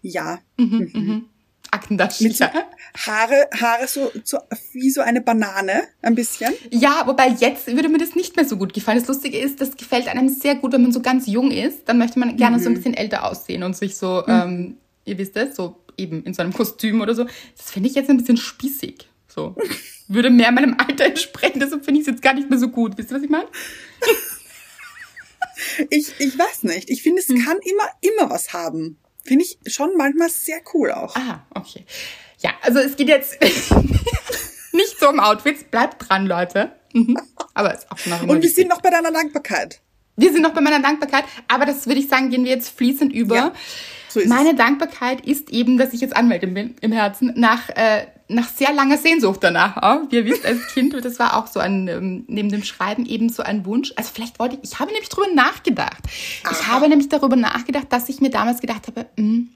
[0.02, 0.38] Ja.
[0.56, 1.24] Mhm, mhm.
[1.70, 2.24] Aktentasche.
[2.24, 4.38] Mit so Haare, Haare so, so
[4.72, 6.52] wie so eine Banane, ein bisschen.
[6.70, 8.98] Ja, wobei jetzt würde mir das nicht mehr so gut gefallen.
[8.98, 11.88] Das Lustige ist, das gefällt einem sehr gut, wenn man so ganz jung ist.
[11.88, 12.62] Dann möchte man gerne mhm.
[12.62, 12.76] so ein mhm.
[12.76, 14.32] bisschen älter aussehen und sich so, mhm.
[14.32, 17.24] ähm, ihr wisst es, so eben in so einem Kostüm oder so.
[17.56, 19.08] Das finde ich jetzt ein bisschen spießig.
[19.28, 19.54] So.
[20.08, 22.98] Würde mehr meinem Alter entsprechen, deshalb finde ich es jetzt gar nicht mehr so gut.
[22.98, 23.46] Wisst ihr, was ich meine?
[25.90, 26.90] ich, ich weiß nicht.
[26.90, 27.44] Ich finde, es hm.
[27.44, 28.98] kann immer, immer was haben.
[29.24, 31.14] Finde ich schon manchmal sehr cool auch.
[31.16, 31.84] Ah, okay.
[32.38, 33.40] Ja, also es geht jetzt
[34.72, 35.64] nicht so um Outfits.
[35.64, 36.72] Bleibt dran, Leute.
[36.92, 37.18] Mhm.
[37.54, 39.80] Aber ist auch noch Und wir sind noch bei deiner Dankbarkeit.
[40.16, 43.12] Wir sind noch bei meiner Dankbarkeit, aber das würde ich sagen, gehen wir jetzt fließend
[43.12, 43.36] über.
[43.36, 43.52] Ja,
[44.08, 44.56] so Meine es.
[44.56, 48.96] Dankbarkeit ist eben, dass ich jetzt Anwältin bin im Herzen, nach äh, nach sehr langer
[48.96, 49.76] Sehnsucht danach.
[49.76, 50.10] Auch.
[50.10, 53.28] Wie ihr wisst, als Kind, das war auch so ein, ähm, neben dem Schreiben eben
[53.28, 53.92] so ein Wunsch.
[53.96, 56.02] Also vielleicht wollte ich, ich habe nämlich darüber nachgedacht.
[56.44, 56.52] Aha.
[56.52, 59.48] Ich habe nämlich darüber nachgedacht, dass ich mir damals gedacht habe, mh, hm,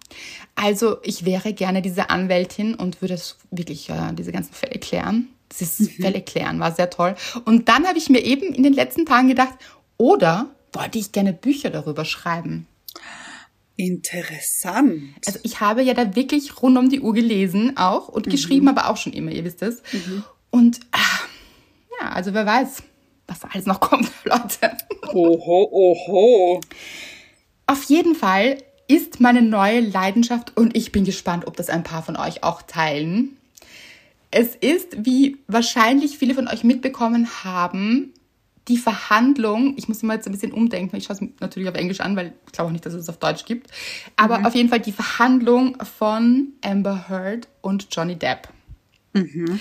[0.57, 3.19] also ich wäre gerne diese Anwältin und würde
[3.51, 5.29] wirklich äh, diese ganzen Fälle klären.
[5.53, 6.03] Dieses mhm.
[6.03, 7.15] Fälle klären war sehr toll.
[7.45, 9.55] Und dann habe ich mir eben in den letzten Tagen gedacht,
[9.97, 12.67] oder wollte ich gerne Bücher darüber schreiben.
[13.77, 15.15] Interessant.
[15.27, 18.31] Also ich habe ja da wirklich rund um die Uhr gelesen auch und mhm.
[18.31, 19.83] geschrieben aber auch schon immer, ihr wisst es.
[19.93, 20.25] Mhm.
[20.51, 21.27] Und ach,
[22.01, 22.83] ja, also wer weiß,
[23.27, 24.77] was da alles noch kommt, Leute.
[25.13, 26.61] Oho, oho.
[27.67, 32.03] Auf jeden Fall ist meine neue Leidenschaft und ich bin gespannt, ob das ein paar
[32.03, 33.37] von euch auch teilen.
[34.31, 38.13] Es ist, wie wahrscheinlich viele von euch mitbekommen haben,
[38.68, 42.00] die Verhandlung, ich muss immer jetzt ein bisschen umdenken, ich schaue es natürlich auf Englisch
[42.00, 43.70] an, weil ich glaube auch nicht, dass es auf Deutsch gibt,
[44.16, 44.46] aber mhm.
[44.46, 48.48] auf jeden Fall die Verhandlung von Amber Heard und Johnny Depp.
[49.12, 49.61] Mhm.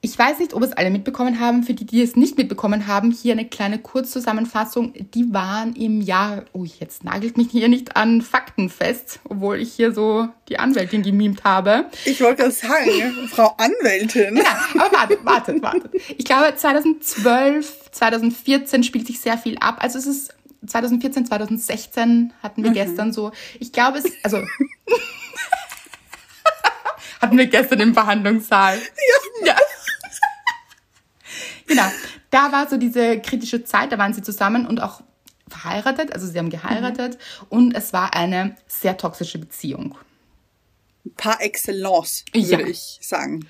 [0.00, 1.64] Ich weiß nicht, ob es alle mitbekommen haben.
[1.64, 4.92] Für die, die es nicht mitbekommen haben, hier eine kleine Kurzzusammenfassung.
[5.12, 9.72] Die waren im Jahr, oh, jetzt nagelt mich hier nicht an Fakten fest, obwohl ich
[9.72, 11.86] hier so die Anwältin gemimt habe.
[12.04, 12.90] Ich wollte das sagen,
[13.28, 14.36] Frau Anwältin.
[14.36, 15.90] Ja, aber wartet, wartet, wartet.
[16.16, 19.78] Ich glaube, 2012, 2014 spielt sich sehr viel ab.
[19.80, 20.32] Also es ist
[20.64, 22.74] 2014, 2016 hatten wir mhm.
[22.74, 23.32] gestern so.
[23.58, 24.38] Ich glaube, es, also.
[27.20, 28.78] hatten wir gestern im Verhandlungssaal.
[28.78, 29.46] Ja.
[29.46, 29.56] ja.
[31.68, 31.84] Genau.
[32.30, 35.02] Da war so diese kritische Zeit, da waren sie zusammen und auch
[35.48, 37.46] verheiratet, also sie haben geheiratet mhm.
[37.48, 39.96] und es war eine sehr toxische Beziehung.
[41.16, 42.66] Par excellence, würde ja.
[42.66, 43.46] ich sagen.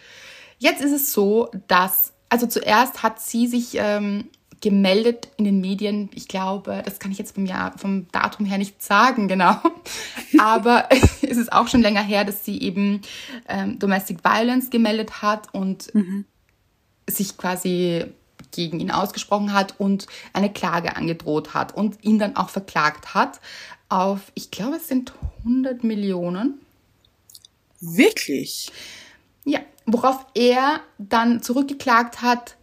[0.58, 4.28] Jetzt ist es so, dass, also zuerst hat sie sich ähm,
[4.60, 6.10] gemeldet in den Medien.
[6.14, 9.56] Ich glaube, das kann ich jetzt vom Jahr, vom Datum her nicht sagen, genau.
[10.38, 10.88] Aber
[11.22, 13.02] es ist auch schon länger her, dass sie eben
[13.48, 16.24] ähm, Domestic Violence gemeldet hat und mhm
[17.08, 18.06] sich quasi
[18.50, 23.40] gegen ihn ausgesprochen hat und eine Klage angedroht hat und ihn dann auch verklagt hat
[23.88, 26.60] auf, ich glaube, es sind 100 Millionen.
[27.80, 28.70] Wirklich?
[29.44, 32.56] Ja, worauf er dann zurückgeklagt hat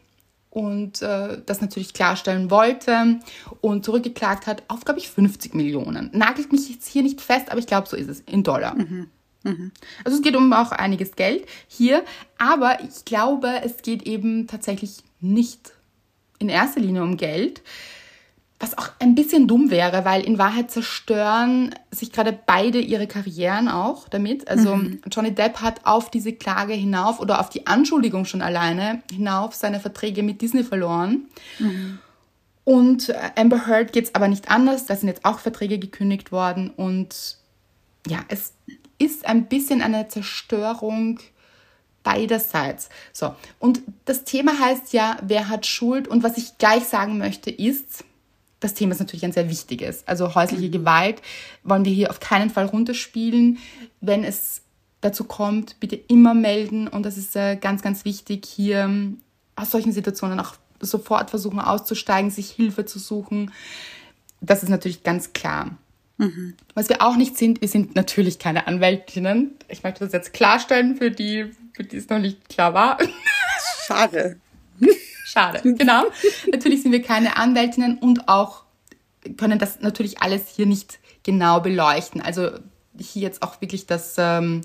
[0.50, 3.20] und äh, das natürlich klarstellen wollte
[3.62, 6.10] und zurückgeklagt hat auf, glaube ich, 50 Millionen.
[6.14, 8.76] Nagelt mich jetzt hier nicht fest, aber ich glaube, so ist es in Dollar.
[8.76, 9.10] Mhm.
[9.46, 9.72] Mhm.
[10.04, 12.04] Also es geht um auch einiges Geld hier,
[12.38, 15.72] aber ich glaube, es geht eben tatsächlich nicht
[16.40, 17.62] in erster Linie um Geld,
[18.60, 23.68] was auch ein bisschen dumm wäre, weil in Wahrheit zerstören sich gerade beide ihre Karrieren
[23.68, 24.48] auch damit.
[24.48, 25.02] Also mhm.
[25.12, 29.80] Johnny Depp hat auf diese Klage hinauf oder auf die Anschuldigung schon alleine hinauf seine
[29.80, 31.28] Verträge mit Disney verloren.
[31.60, 32.00] Mhm.
[32.64, 34.86] Und Amber Heard geht es aber nicht anders.
[34.86, 37.38] Da sind jetzt auch Verträge gekündigt worden und
[38.08, 38.54] ja, es
[38.98, 41.20] ist ein bisschen eine Zerstörung
[42.04, 42.90] beiderseits.
[43.12, 46.08] So, und das Thema heißt ja, wer hat Schuld?
[46.08, 48.06] Und was ich gleich sagen möchte, ist,
[48.60, 50.08] das Thema ist natürlich ein sehr wichtiges.
[50.08, 51.22] Also häusliche Gewalt
[51.64, 53.58] wollen wir hier auf keinen Fall runterspielen.
[54.02, 54.62] Wenn es
[55.02, 56.88] dazu kommt, bitte immer melden.
[56.88, 59.22] Und das ist äh, ganz, ganz wichtig, hier ähm,
[59.56, 63.52] aus solchen Situationen auch sofort versuchen auszusteigen, sich Hilfe zu suchen.
[64.42, 65.72] Das ist natürlich ganz klar.
[66.18, 66.56] Mhm.
[66.74, 69.56] Was wir auch nicht sind, wir sind natürlich keine Anwältinnen.
[69.68, 72.98] Ich möchte das jetzt klarstellen für die, für die es noch nicht klar war.
[73.88, 74.40] Schade.
[75.26, 76.06] Schade, genau.
[76.52, 78.64] natürlich sind wir keine Anwältinnen und auch
[79.38, 82.22] können das natürlich alles hier nicht genau beleuchten.
[82.22, 82.52] Also
[82.98, 84.62] hier jetzt auch wirklich das, ähm,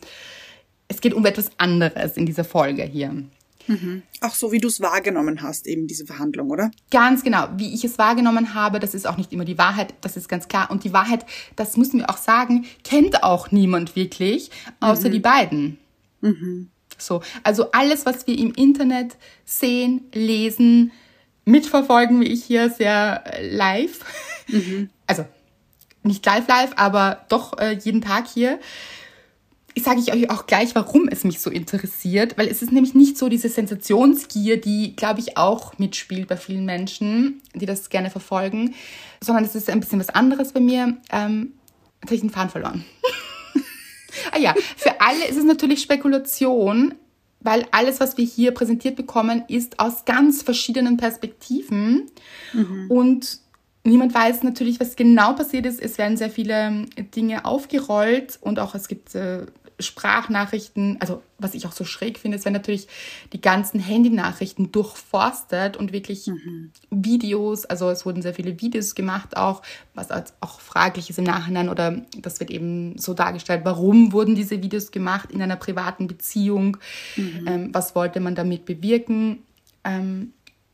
[0.89, 3.25] es geht um etwas anderes in dieser Folge hier.
[3.71, 4.03] Mhm.
[4.21, 6.73] Auch so, wie du es wahrgenommen hast, eben diese Verhandlung, oder?
[6.91, 7.47] Ganz genau.
[7.57, 10.49] Wie ich es wahrgenommen habe, das ist auch nicht immer die Wahrheit, das ist ganz
[10.49, 10.73] klar.
[10.73, 15.13] Und die Wahrheit, das müssen wir auch sagen, kennt auch niemand wirklich, außer mhm.
[15.13, 15.79] die beiden.
[16.21, 16.71] Mhm.
[16.99, 20.91] So, also alles, was wir im Internet sehen, lesen,
[21.45, 24.01] mitverfolgen, wie ich hier sehr äh, live.
[24.49, 24.91] Mhm.
[25.07, 25.25] Also
[26.05, 28.61] nicht live live, aber doch äh, jeden Tag hier
[29.79, 33.17] sage ich euch auch gleich, warum es mich so interessiert, weil es ist nämlich nicht
[33.17, 38.75] so diese Sensationsgier, die, glaube ich, auch mitspielt bei vielen Menschen, die das gerne verfolgen,
[39.21, 40.97] sondern es ist ein bisschen was anderes bei mir.
[41.13, 41.53] Ähm,
[42.01, 42.85] jetzt habe ich den Faden verloren.
[44.33, 46.95] ah ja, für alle ist es natürlich Spekulation,
[47.41, 52.11] weil alles, was wir hier präsentiert bekommen, ist aus ganz verschiedenen Perspektiven
[52.53, 52.91] mhm.
[52.91, 53.41] und
[53.83, 55.81] Niemand weiß natürlich, was genau passiert ist.
[55.81, 56.85] Es werden sehr viele
[57.17, 59.47] Dinge aufgerollt und auch es gibt äh,
[59.81, 62.88] Sprachnachrichten, also was ich auch so schräg finde, ist, wenn natürlich
[63.33, 66.71] die ganzen Handynachrichten durchforstet und wirklich mhm.
[66.90, 69.62] Videos, also es wurden sehr viele Videos gemacht auch,
[69.95, 70.09] was
[70.40, 74.90] auch fraglich ist im Nachhinein oder das wird eben so dargestellt, warum wurden diese Videos
[74.90, 76.77] gemacht in einer privaten Beziehung,
[77.16, 77.45] mhm.
[77.47, 79.40] ähm, was wollte man damit bewirken.
[79.85, 80.33] Ähm,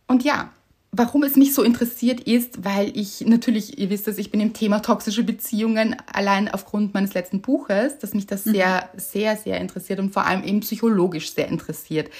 [0.09, 0.53] und ja,
[0.99, 4.55] Warum es mich so interessiert ist, weil ich natürlich, ihr wisst es, ich bin im
[4.55, 8.53] Thema toxische Beziehungen allein aufgrund meines letzten Buches, dass mich das mhm.
[8.53, 12.11] sehr, sehr, sehr interessiert und vor allem eben psychologisch sehr interessiert.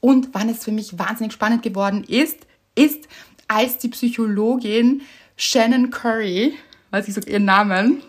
[0.00, 2.38] Und wann es für mich wahnsinnig spannend geworden ist,
[2.74, 3.06] ist,
[3.46, 5.02] als die Psychologin
[5.36, 6.54] Shannon Curry,
[6.90, 8.02] weiß ich so ihren Namen,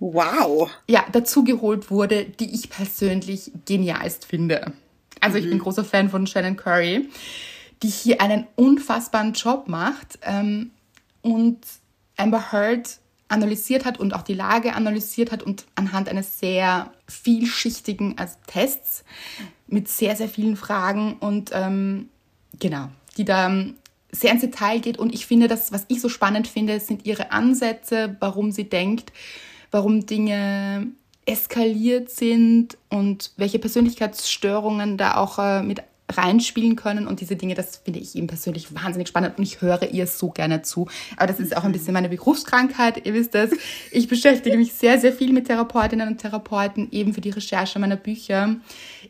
[0.00, 0.70] Wow.
[0.88, 4.72] Ja, dazugeholt wurde, die ich persönlich genialst finde.
[5.20, 5.62] Also ich bin mhm.
[5.62, 7.08] großer Fan von Shannon Curry
[7.82, 10.70] die hier einen unfassbaren Job macht ähm,
[11.22, 11.58] und
[12.16, 18.18] Amber Heard analysiert hat und auch die Lage analysiert hat und anhand eines sehr vielschichtigen
[18.18, 19.04] also Tests
[19.68, 22.08] mit sehr, sehr vielen Fragen und ähm,
[22.58, 23.76] genau, die da ähm,
[24.10, 24.98] sehr ins Detail geht.
[24.98, 29.12] Und ich finde, das, was ich so spannend finde, sind ihre Ansätze, warum sie denkt,
[29.70, 30.88] warum Dinge
[31.26, 37.78] eskaliert sind und welche Persönlichkeitsstörungen da auch äh, mit reinspielen können und diese Dinge, das
[37.78, 40.88] finde ich eben persönlich wahnsinnig spannend und ich höre ihr so gerne zu.
[41.16, 43.52] Aber das ist auch ein bisschen meine Berufskrankheit, ihr wisst es.
[43.90, 47.96] Ich beschäftige mich sehr, sehr viel mit Therapeutinnen und Therapeuten, eben für die Recherche meiner
[47.96, 48.56] Bücher,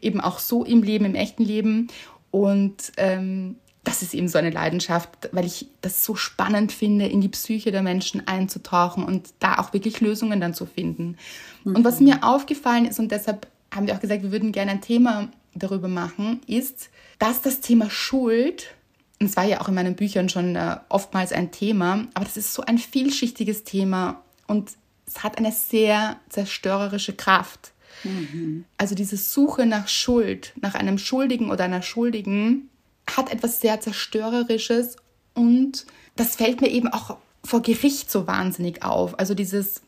[0.00, 1.88] eben auch so im Leben, im echten Leben
[2.30, 7.20] und ähm, das ist eben so eine Leidenschaft, weil ich das so spannend finde, in
[7.20, 11.16] die Psyche der Menschen einzutauchen und da auch wirklich Lösungen dann zu finden.
[11.64, 11.76] Mhm.
[11.76, 12.08] Und was mhm.
[12.08, 15.88] mir aufgefallen ist, und deshalb haben wir auch gesagt, wir würden gerne ein Thema darüber
[15.88, 18.74] machen, ist, dass das Thema Schuld,
[19.20, 22.36] und es war ja auch in meinen Büchern schon äh, oftmals ein Thema, aber das
[22.36, 24.72] ist so ein vielschichtiges Thema und
[25.06, 27.72] es hat eine sehr zerstörerische Kraft.
[28.04, 28.64] Mhm.
[28.78, 32.70] Also diese Suche nach Schuld, nach einem Schuldigen oder einer Schuldigen,
[33.08, 34.96] hat etwas sehr Zerstörerisches
[35.34, 35.84] und
[36.16, 39.18] das fällt mir eben auch vor Gericht so wahnsinnig auf.
[39.18, 39.82] Also dieses,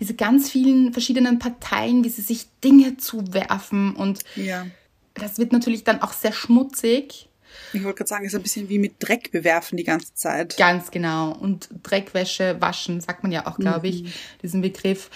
[0.00, 4.66] diese ganz vielen verschiedenen Parteien, wie sie sich Dinge zuwerfen und ja
[5.14, 7.28] das wird natürlich dann auch sehr schmutzig.
[7.72, 10.56] Ich wollte gerade sagen, es ist ein bisschen wie mit Dreck bewerfen die ganze Zeit.
[10.56, 11.32] Ganz genau.
[11.32, 14.12] Und Dreckwäsche waschen, sagt man ja auch, glaube ich, mhm.
[14.42, 15.10] diesen Begriff.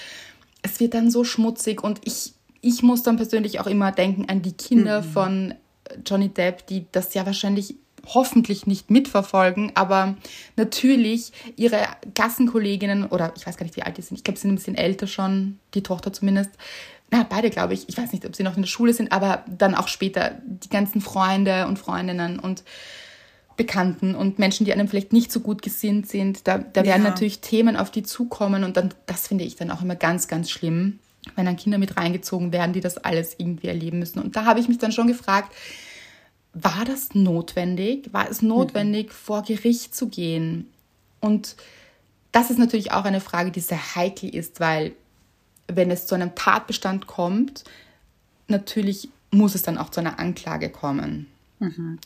[0.63, 4.43] Es wird dann so schmutzig und ich, ich muss dann persönlich auch immer denken an
[4.43, 5.11] die Kinder mhm.
[5.13, 5.55] von
[6.07, 10.17] Johnny Depp, die das ja wahrscheinlich hoffentlich nicht mitverfolgen, aber
[10.57, 11.81] natürlich ihre
[12.15, 14.57] Gassenkolleginnen oder ich weiß gar nicht, wie alt die sind, ich glaube, sie sind ein
[14.57, 16.51] bisschen älter schon, die Tochter zumindest,
[17.11, 19.45] na, beide glaube ich, ich weiß nicht, ob sie noch in der Schule sind, aber
[19.47, 22.65] dann auch später die ganzen Freunde und Freundinnen und
[23.57, 27.11] Bekannten und Menschen, die einem vielleicht nicht so gut gesinnt sind, da, da werden ja.
[27.11, 30.51] natürlich Themen auf die zukommen und dann, das finde ich dann auch immer ganz, ganz
[30.51, 31.01] schlimm,
[31.35, 34.21] wenn dann Kinder mit reingezogen werden, die das alles irgendwie erleben müssen.
[34.21, 35.53] Und da habe ich mich dann schon gefragt,
[36.53, 38.13] war das notwendig?
[38.13, 39.13] War es notwendig, mhm.
[39.13, 40.71] vor Gericht zu gehen?
[41.21, 41.57] Und
[42.33, 44.93] das ist natürlich auch eine Frage, die sehr heikel ist, weil
[45.69, 47.65] wenn es zu einem Tatbestand kommt,
[48.49, 51.27] natürlich muss es dann auch zu einer Anklage kommen.
[51.59, 51.99] Mhm.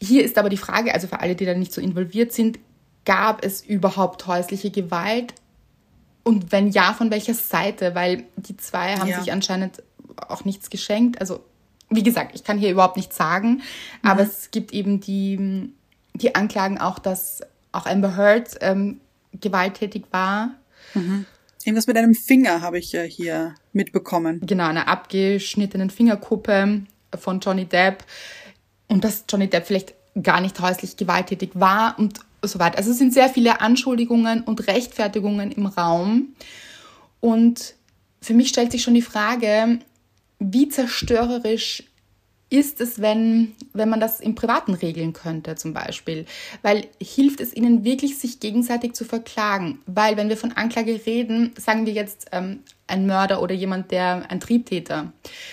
[0.00, 2.58] Hier ist aber die Frage, also für alle, die da nicht so involviert sind,
[3.04, 5.34] gab es überhaupt häusliche Gewalt?
[6.22, 7.94] Und wenn ja, von welcher Seite?
[7.94, 9.20] Weil die zwei haben ja.
[9.20, 9.82] sich anscheinend
[10.16, 11.20] auch nichts geschenkt.
[11.20, 11.40] Also,
[11.90, 13.62] wie gesagt, ich kann hier überhaupt nichts sagen,
[14.02, 14.10] mhm.
[14.10, 15.72] aber es gibt eben die,
[16.14, 17.40] die Anklagen auch, dass
[17.72, 19.00] auch Amber Heard ähm,
[19.32, 20.50] gewalttätig war.
[20.94, 21.26] Mhm.
[21.64, 24.40] Irgendwas mit einem Finger habe ich ja hier mitbekommen.
[24.44, 26.82] Genau, einer abgeschnittenen Fingerkuppe
[27.18, 28.04] von Johnny Depp.
[28.86, 32.78] Und dass Johnny Depp vielleicht gar nicht häuslich gewalttätig war und so weiter.
[32.78, 36.34] Also es sind sehr viele Anschuldigungen und Rechtfertigungen im Raum.
[37.20, 37.74] Und
[38.20, 39.80] für mich stellt sich schon die Frage,
[40.38, 41.84] wie zerstörerisch
[42.50, 46.24] ist es, wenn, wenn man das im Privaten regeln könnte zum Beispiel?
[46.62, 49.80] Weil hilft es ihnen wirklich, sich gegenseitig zu verklagen?
[49.86, 54.30] Weil wenn wir von Anklage reden, sagen wir jetzt ähm, ein Mörder oder jemand, der
[54.30, 55.12] ein Triebtäter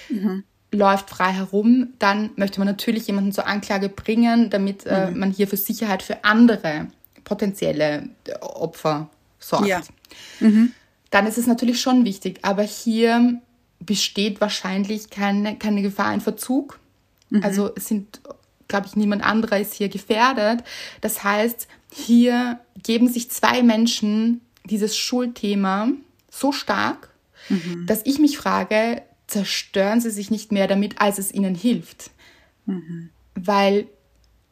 [0.09, 0.43] mhm.
[0.71, 5.19] läuft frei herum, dann möchte man natürlich jemanden zur Anklage bringen, damit äh, mhm.
[5.19, 6.87] man hier für Sicherheit für andere
[7.25, 8.07] potenzielle
[8.39, 9.67] Opfer sorgt.
[9.67, 9.81] Ja.
[10.39, 10.71] Mhm.
[11.09, 13.41] Dann ist es natürlich schon wichtig, aber hier
[13.79, 16.79] besteht wahrscheinlich keine, keine Gefahr in Verzug
[17.29, 17.43] Mhm.
[17.43, 18.21] Also es sind,
[18.67, 20.63] glaube ich, niemand anderer ist hier gefährdet.
[21.01, 25.89] Das heißt, hier geben sich zwei Menschen dieses Schuldthema
[26.29, 27.09] so stark,
[27.49, 27.85] mhm.
[27.85, 32.11] dass ich mich frage, zerstören sie sich nicht mehr damit, als es ihnen hilft.
[32.65, 33.09] Mhm.
[33.35, 33.87] Weil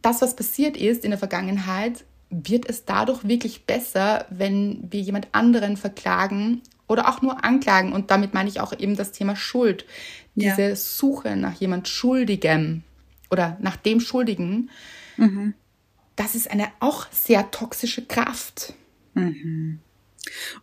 [0.01, 5.27] das, was passiert ist in der Vergangenheit, wird es dadurch wirklich besser, wenn wir jemand
[5.31, 7.93] anderen verklagen oder auch nur Anklagen.
[7.93, 9.85] Und damit meine ich auch eben das Thema Schuld.
[10.35, 10.75] Diese ja.
[10.75, 12.83] Suche nach jemand Schuldigem
[13.29, 14.69] oder nach dem Schuldigen,
[15.17, 15.53] mhm.
[16.15, 18.73] das ist eine auch sehr toxische Kraft.
[19.13, 19.79] Mhm.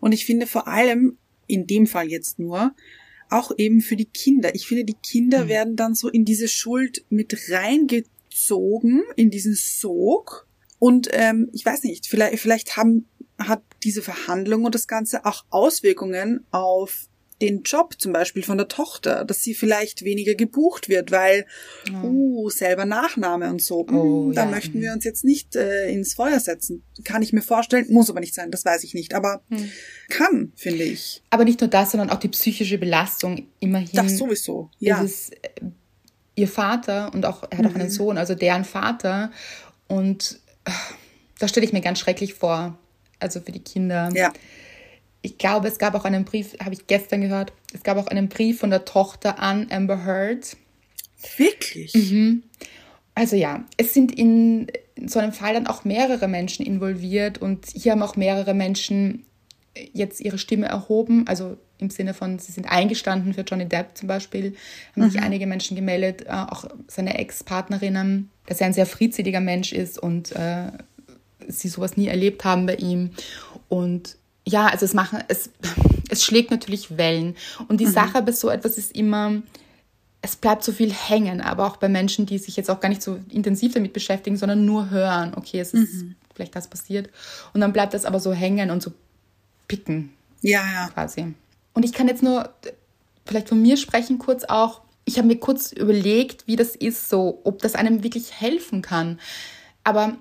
[0.00, 2.74] Und ich finde vor allem, in dem Fall jetzt nur,
[3.28, 4.54] auch eben für die Kinder.
[4.54, 5.48] Ich finde, die Kinder mhm.
[5.48, 10.48] werden dann so in diese Schuld mit reingezogen, in diesen Sog.
[10.78, 13.06] Und ähm, ich weiß nicht, vielleicht, vielleicht haben,
[13.38, 17.09] hat diese Verhandlung und das Ganze auch Auswirkungen auf
[17.40, 21.46] den Job zum Beispiel von der Tochter, dass sie vielleicht weniger gebucht wird, weil,
[21.90, 22.02] ja.
[22.02, 24.50] uh, selber Nachname und so, oh, hm, da ja.
[24.50, 26.84] möchten wir uns jetzt nicht äh, ins Feuer setzen.
[27.04, 29.70] Kann ich mir vorstellen, muss aber nicht sein, das weiß ich nicht, aber hm.
[30.08, 31.22] kann, finde ich.
[31.30, 33.88] Aber nicht nur das, sondern auch die psychische Belastung immerhin.
[33.92, 35.02] Das sowieso, ja.
[35.02, 35.70] Ist es, äh,
[36.36, 37.70] ihr Vater und auch, er hat mhm.
[37.70, 37.92] auch einen mhm.
[37.92, 39.30] Sohn, also deren Vater
[39.88, 40.70] und äh,
[41.38, 42.78] das stelle ich mir ganz schrecklich vor,
[43.18, 44.10] also für die Kinder.
[44.14, 44.32] Ja
[45.22, 48.28] ich glaube, es gab auch einen Brief, habe ich gestern gehört, es gab auch einen
[48.28, 50.56] Brief von der Tochter an Amber Heard.
[51.36, 51.94] Wirklich?
[51.94, 52.42] Mhm.
[53.14, 57.66] Also ja, es sind in, in so einem Fall dann auch mehrere Menschen involviert und
[57.74, 59.26] hier haben auch mehrere Menschen
[59.92, 64.08] jetzt ihre Stimme erhoben, also im Sinne von, sie sind eingestanden für Johnny Depp zum
[64.08, 64.54] Beispiel,
[64.94, 65.10] haben mhm.
[65.10, 69.98] sich einige Menschen gemeldet, äh, auch seine Ex-Partnerinnen, dass er ein sehr friedsiger Mensch ist
[69.98, 70.70] und äh,
[71.48, 73.10] sie sowas nie erlebt haben bei ihm.
[73.68, 75.50] Und ja, also es machen, es,
[76.10, 77.36] es schlägt natürlich Wellen.
[77.68, 77.92] Und die mhm.
[77.92, 79.42] Sache bei so etwas ist immer,
[80.22, 83.02] es bleibt so viel hängen, aber auch bei Menschen, die sich jetzt auch gar nicht
[83.02, 86.16] so intensiv damit beschäftigen, sondern nur hören, okay, es ist mhm.
[86.34, 87.10] vielleicht das passiert.
[87.54, 88.92] Und dann bleibt das aber so hängen und so
[89.66, 90.10] picken.
[90.42, 90.88] Ja, ja.
[90.88, 91.34] Quasi.
[91.72, 92.50] Und ich kann jetzt nur
[93.24, 94.82] vielleicht von mir sprechen kurz auch.
[95.04, 99.18] Ich habe mir kurz überlegt, wie das ist, so, ob das einem wirklich helfen kann.
[99.84, 100.16] Aber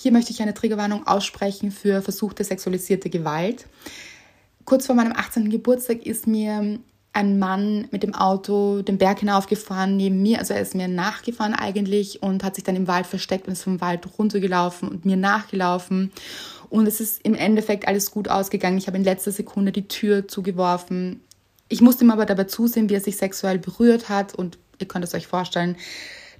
[0.00, 3.66] hier möchte ich eine Triggerwarnung aussprechen für versuchte sexualisierte Gewalt.
[4.64, 5.50] Kurz vor meinem 18.
[5.50, 6.78] Geburtstag ist mir
[7.12, 10.38] ein Mann mit dem Auto den Berg hinaufgefahren neben mir.
[10.38, 13.64] Also er ist mir nachgefahren eigentlich und hat sich dann im Wald versteckt und ist
[13.64, 16.12] vom Wald runtergelaufen und mir nachgelaufen.
[16.70, 18.78] Und es ist im Endeffekt alles gut ausgegangen.
[18.78, 21.22] Ich habe in letzter Sekunde die Tür zugeworfen.
[21.68, 24.32] Ich musste ihm aber dabei zusehen, wie er sich sexuell berührt hat.
[24.32, 25.76] Und ihr könnt es euch vorstellen,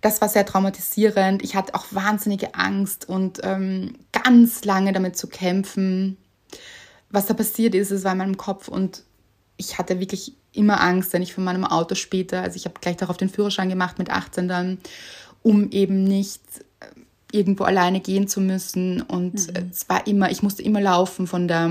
[0.01, 1.43] das war sehr traumatisierend.
[1.43, 6.17] Ich hatte auch wahnsinnige Angst und ähm, ganz lange damit zu kämpfen.
[7.11, 9.03] Was da passiert ist, es war in meinem Kopf und
[9.57, 12.97] ich hatte wirklich immer Angst, wenn ich von meinem Auto später, also ich habe gleich
[12.97, 14.79] darauf den Führerschein gemacht mit 18 dann,
[15.43, 16.43] um eben nicht
[16.81, 16.87] äh,
[17.37, 19.03] irgendwo alleine gehen zu müssen.
[19.03, 19.71] Und mhm.
[19.71, 21.71] es war immer, ich musste immer laufen von der,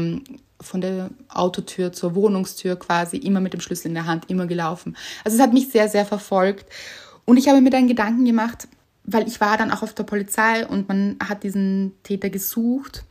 [0.59, 4.97] von der Autotür zur Wohnungstür quasi, immer mit dem Schlüssel in der Hand, immer gelaufen.
[5.23, 6.65] Also es hat mich sehr, sehr verfolgt.
[7.27, 8.69] Und ich habe mir dann Gedanken gemacht,
[9.03, 13.03] weil ich war dann auch auf der Polizei und man hat diesen Täter gesucht.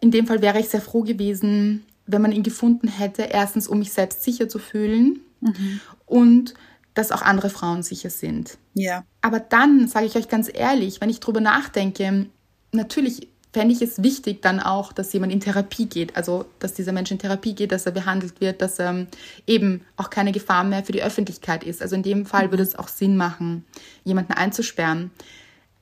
[0.00, 3.78] In dem Fall wäre ich sehr froh gewesen, wenn man ihn gefunden hätte, erstens, um
[3.78, 5.80] mich selbst sicher zu fühlen mhm.
[6.04, 6.52] und
[6.92, 8.58] dass auch andere Frauen sicher sind.
[8.74, 9.02] Ja.
[9.22, 12.26] Aber dann, sage ich euch ganz ehrlich, wenn ich drüber nachdenke,
[12.72, 16.90] natürlich fände ich es wichtig dann auch, dass jemand in Therapie geht, also dass dieser
[16.90, 19.06] Mensch in Therapie geht, dass er behandelt wird, dass er ähm,
[19.46, 21.80] eben auch keine Gefahr mehr für die Öffentlichkeit ist.
[21.80, 23.64] Also in dem Fall würde es auch Sinn machen,
[24.02, 25.12] jemanden einzusperren.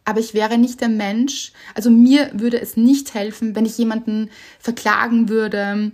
[0.04, 4.28] Aber ich wäre nicht der Mensch, also mir würde es nicht helfen, wenn ich jemanden
[4.58, 5.92] verklagen würde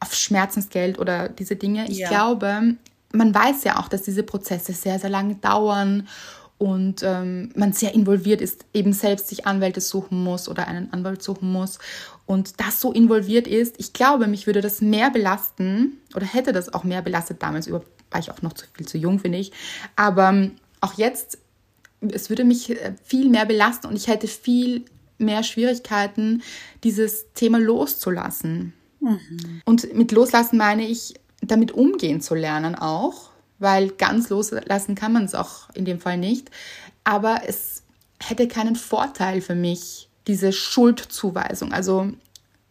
[0.00, 1.88] auf Schmerzensgeld oder diese Dinge.
[1.88, 2.08] Ich ja.
[2.08, 2.74] glaube,
[3.12, 6.08] man weiß ja auch, dass diese Prozesse sehr, sehr lange dauern
[6.60, 11.22] und ähm, man sehr involviert ist, eben selbst sich Anwälte suchen muss oder einen Anwalt
[11.22, 11.78] suchen muss
[12.26, 16.72] und das so involviert ist, ich glaube, mich würde das mehr belasten oder hätte das
[16.74, 17.42] auch mehr belastet.
[17.42, 17.82] Damals war
[18.18, 19.52] ich auch noch zu viel zu jung, finde ich.
[19.96, 21.38] Aber ähm, auch jetzt,
[22.02, 24.84] es würde mich äh, viel mehr belasten und ich hätte viel
[25.16, 26.42] mehr Schwierigkeiten,
[26.84, 28.74] dieses Thema loszulassen.
[29.00, 29.62] Mhm.
[29.64, 33.29] Und mit loslassen meine ich, damit umgehen zu lernen auch
[33.60, 36.50] weil ganz loslassen kann man es auch in dem Fall nicht.
[37.04, 37.84] Aber es
[38.18, 41.72] hätte keinen Vorteil für mich, diese Schuldzuweisung.
[41.72, 42.10] Also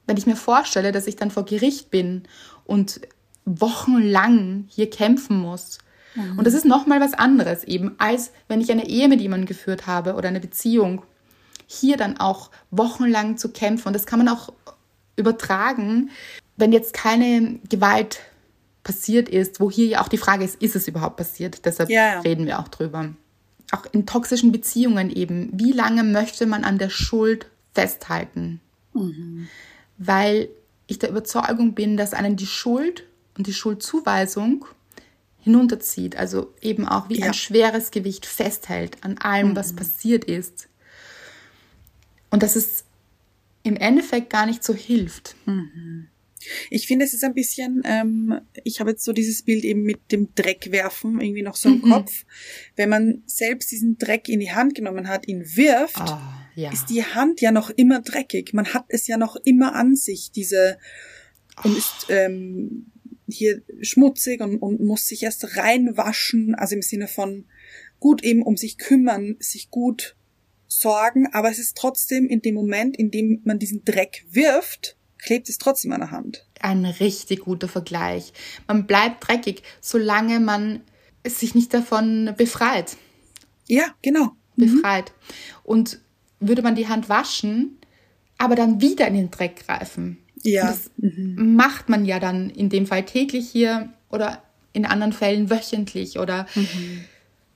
[0.08, 2.24] wenn ich mir vorstelle, dass ich dann vor Gericht bin
[2.66, 3.02] und
[3.46, 5.78] wochenlang hier kämpfen muss.
[6.16, 6.40] Mhm.
[6.40, 9.88] Und das ist nochmal was anderes eben, als wenn ich eine Ehe mit jemandem geführt
[9.88, 11.04] habe oder eine Beziehung.
[11.68, 13.88] Hier dann auch wochenlang zu kämpfen.
[13.88, 14.52] Und das kann man auch
[15.16, 16.10] übertragen,
[16.58, 18.20] wenn jetzt keine Gewalt
[18.90, 21.64] passiert ist, wo hier ja auch die Frage ist, ist es überhaupt passiert?
[21.64, 22.20] Deshalb ja, ja.
[22.22, 23.14] reden wir auch drüber.
[23.72, 28.62] Auch in toxischen Beziehungen eben, wie lange möchte man an der Schuld festhalten?
[28.96, 29.48] Mhm.
[30.00, 30.50] Weil
[30.88, 33.04] ich der Überzeugung bin, dass einen die Schuld
[33.38, 34.66] und die Schuldzuweisung
[35.38, 37.28] hinunterzieht, also eben auch wie ja.
[37.28, 39.56] ein schweres Gewicht festhält an allem, mhm.
[39.56, 40.68] was passiert ist.
[42.32, 42.86] Und dass es
[43.62, 45.36] im Endeffekt gar nicht so hilft.
[45.46, 46.08] Mhm.
[46.70, 50.12] Ich finde, es ist ein bisschen, ähm, ich habe jetzt so dieses Bild eben mit
[50.12, 51.92] dem Dreck werfen irgendwie noch so im mhm.
[51.92, 52.26] Kopf.
[52.76, 56.18] Wenn man selbst diesen Dreck in die Hand genommen hat, ihn wirft, oh,
[56.56, 56.72] ja.
[56.72, 58.54] ist die Hand ja noch immer dreckig.
[58.54, 60.78] Man hat es ja noch immer an sich, diese,
[61.64, 62.92] und ist ähm,
[63.28, 67.46] hier schmutzig und, und muss sich erst reinwaschen, also im Sinne von
[68.00, 70.16] gut eben um sich kümmern, sich gut
[70.68, 75.50] sorgen, aber es ist trotzdem in dem Moment, in dem man diesen Dreck wirft, klebt
[75.50, 76.46] es trotzdem an der Hand.
[76.60, 78.34] Ein richtig guter Vergleich.
[78.68, 80.82] Man bleibt dreckig, solange man
[81.26, 82.98] sich nicht davon befreit.
[83.68, 84.36] Ja, genau.
[84.56, 84.82] Mhm.
[84.82, 85.12] Befreit.
[85.12, 85.34] Mhm.
[85.64, 86.00] Und
[86.40, 87.78] würde man die Hand waschen,
[88.38, 90.18] aber dann wieder in den Dreck greifen.
[90.42, 90.68] Ja.
[90.68, 91.56] das mhm.
[91.56, 94.42] macht man ja dann in dem Fall täglich hier oder
[94.72, 97.04] in anderen Fällen wöchentlich oder mhm.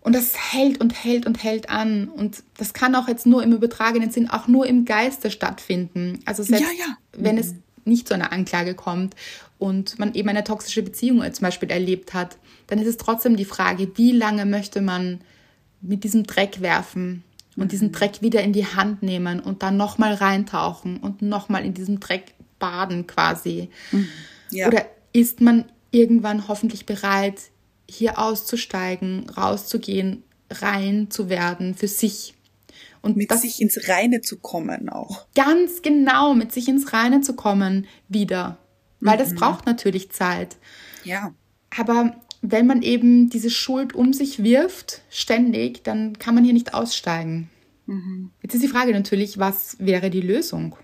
[0.03, 2.09] Und das hält und hält und hält an.
[2.09, 6.19] Und das kann auch jetzt nur im übertragenen Sinn, auch nur im Geiste stattfinden.
[6.25, 6.97] Also selbst ja, ja.
[7.13, 7.41] wenn mhm.
[7.41, 9.15] es nicht zu einer Anklage kommt
[9.59, 12.37] und man eben eine toxische Beziehung zum Beispiel erlebt hat,
[12.67, 15.21] dann ist es trotzdem die Frage, wie lange möchte man
[15.81, 17.23] mit diesem Dreck werfen
[17.55, 17.69] und mhm.
[17.69, 21.99] diesen Dreck wieder in die Hand nehmen und dann nochmal reintauchen und nochmal in diesem
[22.01, 23.69] Dreck baden quasi.
[23.91, 24.07] Mhm.
[24.49, 24.67] Ja.
[24.67, 27.39] Oder ist man irgendwann hoffentlich bereit,
[27.89, 32.33] hier auszusteigen, rauszugehen, rein zu werden für sich.
[33.01, 35.25] Und mit sich ins Reine zu kommen auch.
[35.35, 38.57] Ganz genau, mit sich ins Reine zu kommen wieder.
[39.01, 39.19] Weil mhm.
[39.19, 40.55] das braucht natürlich Zeit.
[41.03, 41.33] Ja.
[41.77, 46.73] Aber wenn man eben diese Schuld um sich wirft, ständig, dann kann man hier nicht
[46.73, 47.49] aussteigen.
[47.85, 48.31] Mhm.
[48.41, 50.75] Jetzt ist die Frage natürlich, was wäre die Lösung?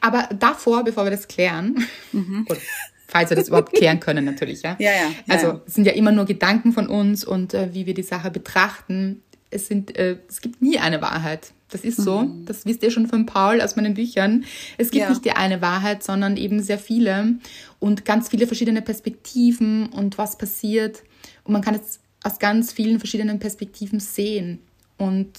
[0.00, 2.46] Aber davor, bevor wir das klären, mhm.
[3.10, 4.76] falls wir das überhaupt klären können natürlich, ja.
[4.78, 5.10] Ja, ja.
[5.28, 5.60] Also ja.
[5.66, 9.22] es sind ja immer nur Gedanken von uns und äh, wie wir die Sache betrachten.
[9.50, 11.52] Es sind, äh, es gibt nie eine Wahrheit.
[11.70, 12.22] Das ist so.
[12.22, 12.44] Mhm.
[12.46, 14.44] Das wisst ihr schon von Paul aus meinen Büchern.
[14.76, 15.10] Es gibt ja.
[15.10, 17.34] nicht die eine Wahrheit, sondern eben sehr viele
[17.78, 21.02] und ganz viele verschiedene Perspektiven und was passiert.
[21.44, 24.60] Und man kann es aus ganz vielen verschiedenen Perspektiven sehen.
[24.98, 25.32] Und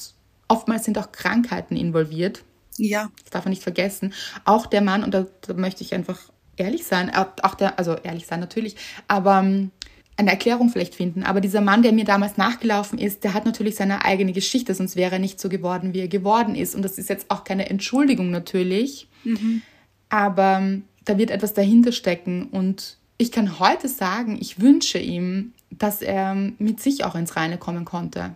[0.48, 2.44] oftmals sind auch Krankheiten involviert.
[2.78, 3.12] Ja.
[3.24, 4.14] Das darf man nicht vergessen.
[4.46, 6.20] Auch der Mann, und da, da möchte ich einfach
[6.62, 8.76] ehrlich sein, auch der, also ehrlich sein natürlich,
[9.08, 9.72] aber ähm,
[10.18, 11.24] eine Erklärung vielleicht finden.
[11.24, 14.96] Aber dieser Mann, der mir damals nachgelaufen ist, der hat natürlich seine eigene Geschichte, sonst
[14.96, 16.76] wäre er nicht so geworden, wie er geworden ist.
[16.76, 19.62] Und das ist jetzt auch keine Entschuldigung natürlich, mhm.
[20.10, 22.46] aber ähm, da wird etwas dahinter stecken.
[22.46, 27.36] Und ich kann heute sagen, ich wünsche ihm, dass er ähm, mit sich auch ins
[27.36, 28.36] Reine kommen konnte,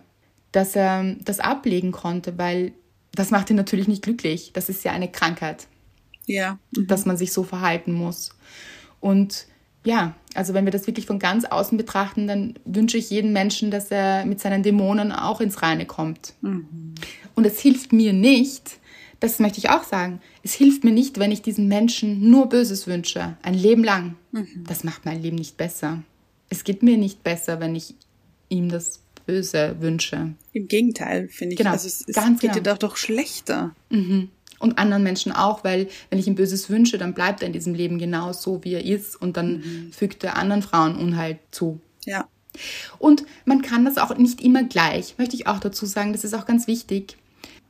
[0.52, 2.72] dass er das ablegen konnte, weil
[3.14, 4.50] das macht ihn natürlich nicht glücklich.
[4.52, 5.66] Das ist ja eine Krankheit.
[6.26, 6.58] Ja.
[6.76, 6.86] Mhm.
[6.86, 8.30] Dass man sich so verhalten muss.
[9.00, 9.46] Und
[9.86, 13.70] ja, also wenn wir das wirklich von ganz außen betrachten, dann wünsche ich jedem Menschen,
[13.70, 16.34] dass er mit seinen Dämonen auch ins Reine kommt.
[16.40, 16.94] Mhm.
[17.34, 18.80] Und es hilft mir nicht,
[19.20, 22.86] das möchte ich auch sagen, es hilft mir nicht, wenn ich diesen Menschen nur Böses
[22.86, 24.16] wünsche, ein Leben lang.
[24.32, 24.64] Mhm.
[24.66, 26.02] Das macht mein Leben nicht besser.
[26.50, 27.94] Es geht mir nicht besser, wenn ich
[28.48, 30.34] ihm das Böse wünsche.
[30.52, 31.58] Im Gegenteil, finde ich.
[31.58, 32.74] Genau, also es, es ganz geht genau.
[32.74, 33.74] dir doch schlechter.
[33.90, 37.52] Mhm und anderen Menschen auch, weil wenn ich ihm Böses wünsche, dann bleibt er in
[37.52, 39.92] diesem Leben genau so, wie er ist und dann mhm.
[39.92, 41.80] fügt er anderen Frauen Unheil zu.
[42.04, 42.26] Ja.
[42.98, 46.34] Und man kann das auch nicht immer gleich, möchte ich auch dazu sagen, das ist
[46.34, 47.18] auch ganz wichtig.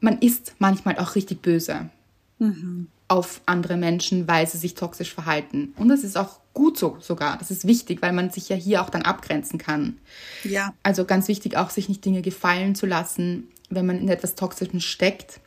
[0.00, 1.90] Man ist manchmal auch richtig böse
[2.38, 2.88] mhm.
[3.08, 5.74] auf andere Menschen, weil sie sich toxisch verhalten.
[5.76, 7.36] Und das ist auch gut so sogar.
[7.38, 9.98] Das ist wichtig, weil man sich ja hier auch dann abgrenzen kann.
[10.44, 10.72] Ja.
[10.82, 14.80] Also ganz wichtig auch, sich nicht Dinge gefallen zu lassen, wenn man in etwas Toxischem
[14.80, 15.40] steckt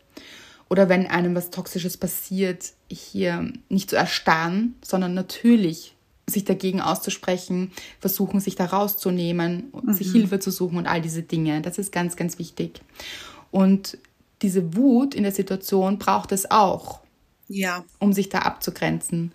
[0.70, 5.95] oder wenn einem was Toxisches passiert, hier nicht zu erstarren, sondern natürlich
[6.28, 9.93] sich dagegen auszusprechen, versuchen, sich da rauszunehmen, mhm.
[9.93, 11.61] sich Hilfe zu suchen und all diese Dinge.
[11.61, 12.82] Das ist ganz, ganz wichtig.
[13.51, 13.97] Und
[14.41, 17.01] diese Wut in der Situation braucht es auch,
[17.47, 17.84] ja.
[17.99, 19.32] um sich da abzugrenzen.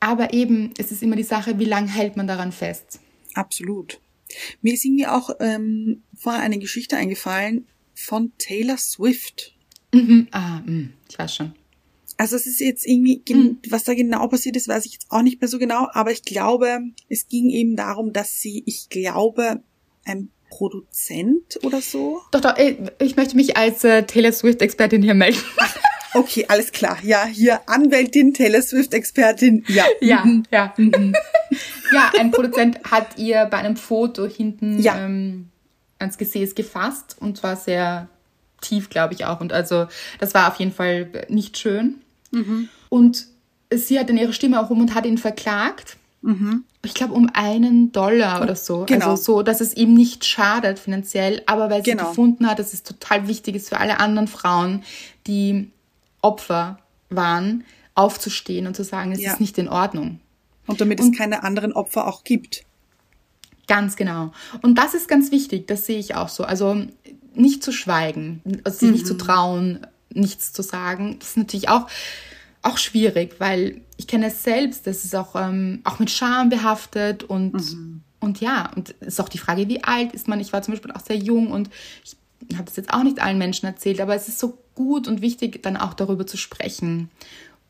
[0.00, 3.00] Aber eben, es ist immer die Sache, wie lange hält man daran fest?
[3.34, 4.00] Absolut.
[4.60, 9.54] Mir ist irgendwie auch ähm, vorher eine Geschichte eingefallen von Taylor Swift.
[9.96, 10.28] Mhm.
[10.30, 11.52] Ah, mh, ich weiß schon.
[12.18, 13.58] Also es ist jetzt irgendwie, mhm.
[13.68, 16.22] was da genau passiert ist, weiß ich jetzt auch nicht mehr so genau, aber ich
[16.22, 19.62] glaube, es ging eben darum, dass sie, ich glaube,
[20.04, 22.22] ein Produzent oder so.
[22.30, 22.54] Doch, doch,
[22.98, 25.38] ich möchte mich als äh, Taylor Swift-Expertin hier melden.
[26.14, 26.98] okay, alles klar.
[27.02, 29.64] Ja, hier Anwältin, Taylor Swift-Expertin.
[29.68, 29.84] Ja.
[30.00, 30.44] Ja, mhm.
[30.50, 30.72] ja.
[30.76, 31.14] Mhm.
[31.92, 35.04] ja, ein Produzent hat ihr bei einem Foto hinten ja.
[35.04, 35.50] ähm,
[35.98, 38.08] ans Gesäß gefasst und zwar sehr
[38.66, 39.40] tief, glaube ich auch.
[39.40, 39.86] Und also
[40.18, 41.96] das war auf jeden Fall nicht schön.
[42.30, 42.68] Mhm.
[42.88, 43.26] Und
[43.72, 45.96] sie hat dann ihre Stimme auch um und hat ihn verklagt.
[46.22, 46.64] Mhm.
[46.84, 48.84] Ich glaube um einen Dollar oder so.
[48.86, 49.10] Genau.
[49.10, 52.08] Also so, dass es ihm nicht schadet finanziell, aber weil sie genau.
[52.08, 54.82] gefunden hat, dass es total wichtig ist für alle anderen Frauen,
[55.26, 55.70] die
[56.22, 57.64] Opfer waren
[57.94, 59.32] aufzustehen und zu sagen, es ja.
[59.32, 60.20] ist nicht in Ordnung.
[60.66, 62.64] Und damit und, es keine anderen Opfer auch gibt.
[63.68, 64.32] Ganz genau.
[64.62, 66.44] Und das ist ganz wichtig, das sehe ich auch so.
[66.44, 66.86] Also
[67.38, 68.94] nicht zu schweigen, also sich mhm.
[68.94, 69.18] nicht zu mhm.
[69.18, 71.16] trauen, nichts zu sagen.
[71.18, 71.88] Das ist natürlich auch,
[72.62, 77.22] auch schwierig, weil ich kenne es selbst, das ist auch, ähm, auch mit Scham behaftet
[77.22, 78.02] und, mhm.
[78.20, 80.40] und ja, und es ist auch die Frage, wie alt ist man?
[80.40, 81.70] Ich war zum Beispiel auch sehr jung und
[82.04, 82.16] ich
[82.54, 85.62] habe das jetzt auch nicht allen Menschen erzählt, aber es ist so gut und wichtig,
[85.62, 87.10] dann auch darüber zu sprechen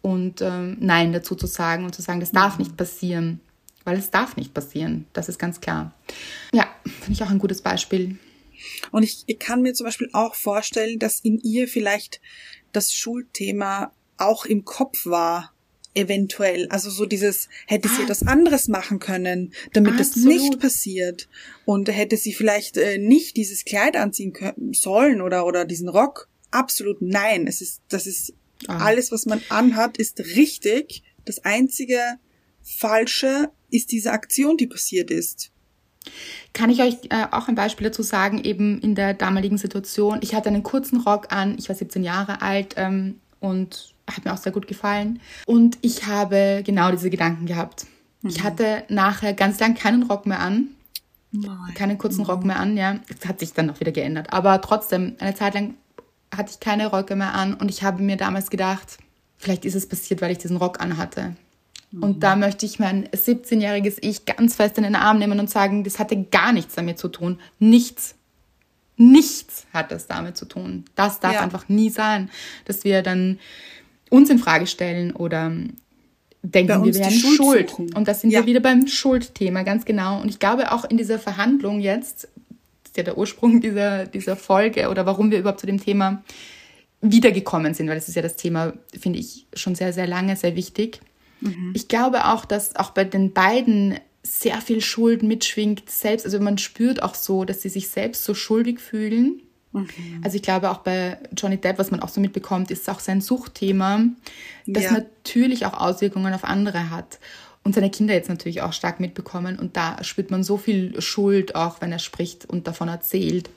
[0.02, 2.64] und ähm, Nein dazu zu sagen und zu sagen, das darf mhm.
[2.64, 3.40] nicht passieren,
[3.84, 5.06] weil es darf nicht passieren.
[5.12, 5.92] Das ist ganz klar.
[6.52, 8.18] Ja, finde ich auch ein gutes Beispiel.
[8.92, 12.20] Und ich, ich kann mir zum Beispiel auch vorstellen, dass in ihr vielleicht
[12.72, 15.52] das Schulthema auch im Kopf war,
[15.96, 16.68] eventuell.
[16.68, 18.04] Also so dieses, hätte sie ah.
[18.04, 20.16] etwas anderes machen können, damit Absolut.
[20.16, 21.28] das nicht passiert.
[21.64, 26.28] Und hätte sie vielleicht äh, nicht dieses Kleid anziehen können, sollen oder, oder diesen Rock.
[26.50, 27.46] Absolut nein.
[27.46, 28.34] Es ist, das ist
[28.68, 28.84] ah.
[28.84, 31.02] alles, was man anhat, ist richtig.
[31.24, 32.00] Das einzige
[32.62, 35.50] Falsche ist diese Aktion, die passiert ist.
[36.52, 40.18] Kann ich euch äh, auch ein Beispiel dazu sagen, eben in der damaligen Situation.
[40.22, 44.32] Ich hatte einen kurzen Rock an, ich war 17 Jahre alt ähm, und hat mir
[44.32, 45.20] auch sehr gut gefallen.
[45.46, 47.86] Und ich habe genau diese Gedanken gehabt.
[48.22, 48.30] Mhm.
[48.30, 50.68] Ich hatte nachher ganz lang keinen Rock mehr an.
[51.32, 51.74] Nein.
[51.74, 52.26] Keinen kurzen mhm.
[52.26, 52.98] Rock mehr an, ja.
[53.08, 54.32] Das hat sich dann noch wieder geändert.
[54.32, 55.74] Aber trotzdem, eine Zeit lang
[56.34, 58.98] hatte ich keine Röcke mehr an und ich habe mir damals gedacht,
[59.38, 61.36] vielleicht ist es passiert, weil ich diesen Rock anhatte.
[61.92, 65.84] Und da möchte ich mein 17-jähriges Ich ganz fest in den Arm nehmen und sagen,
[65.84, 67.38] das hatte gar nichts damit zu tun.
[67.58, 68.16] Nichts.
[68.96, 70.84] Nichts hat das damit zu tun.
[70.94, 71.40] Das darf ja.
[71.40, 72.30] einfach nie sein,
[72.64, 73.38] dass wir dann
[74.10, 75.52] uns in Frage stellen oder
[76.42, 77.70] denken, wir wären Schuld.
[77.70, 77.94] Schuld.
[77.94, 78.40] Und das sind ja.
[78.40, 80.20] wir wieder beim Schuldthema, ganz genau.
[80.20, 82.24] Und ich glaube auch in dieser Verhandlung jetzt,
[82.82, 86.22] das ist ja der Ursprung dieser, dieser Folge oder warum wir überhaupt zu dem Thema
[87.00, 90.56] wiedergekommen sind, weil das ist ja das Thema, finde ich, schon sehr, sehr lange sehr
[90.56, 91.00] wichtig.
[91.40, 91.72] Mhm.
[91.74, 96.26] Ich glaube auch, dass auch bei den beiden sehr viel Schuld mitschwingt selbst.
[96.26, 99.42] Also man spürt auch so, dass sie sich selbst so schuldig fühlen.
[99.72, 99.86] Mhm.
[100.22, 103.20] Also ich glaube auch bei Johnny Depp, was man auch so mitbekommt, ist auch sein
[103.20, 104.04] Suchtthema,
[104.66, 104.92] das ja.
[104.92, 107.18] natürlich auch Auswirkungen auf andere hat.
[107.62, 109.58] Und seine Kinder jetzt natürlich auch stark mitbekommen.
[109.58, 113.50] Und da spürt man so viel Schuld auch, wenn er spricht und davon erzählt.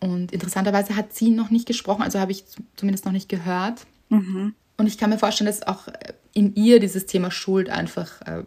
[0.00, 2.44] Und interessanterweise hat sie noch nicht gesprochen, also habe ich
[2.76, 3.86] zumindest noch nicht gehört.
[4.08, 4.54] Mhm.
[4.76, 5.88] Und ich kann mir vorstellen, dass auch
[6.32, 8.42] in ihr dieses Thema Schuld einfach äh,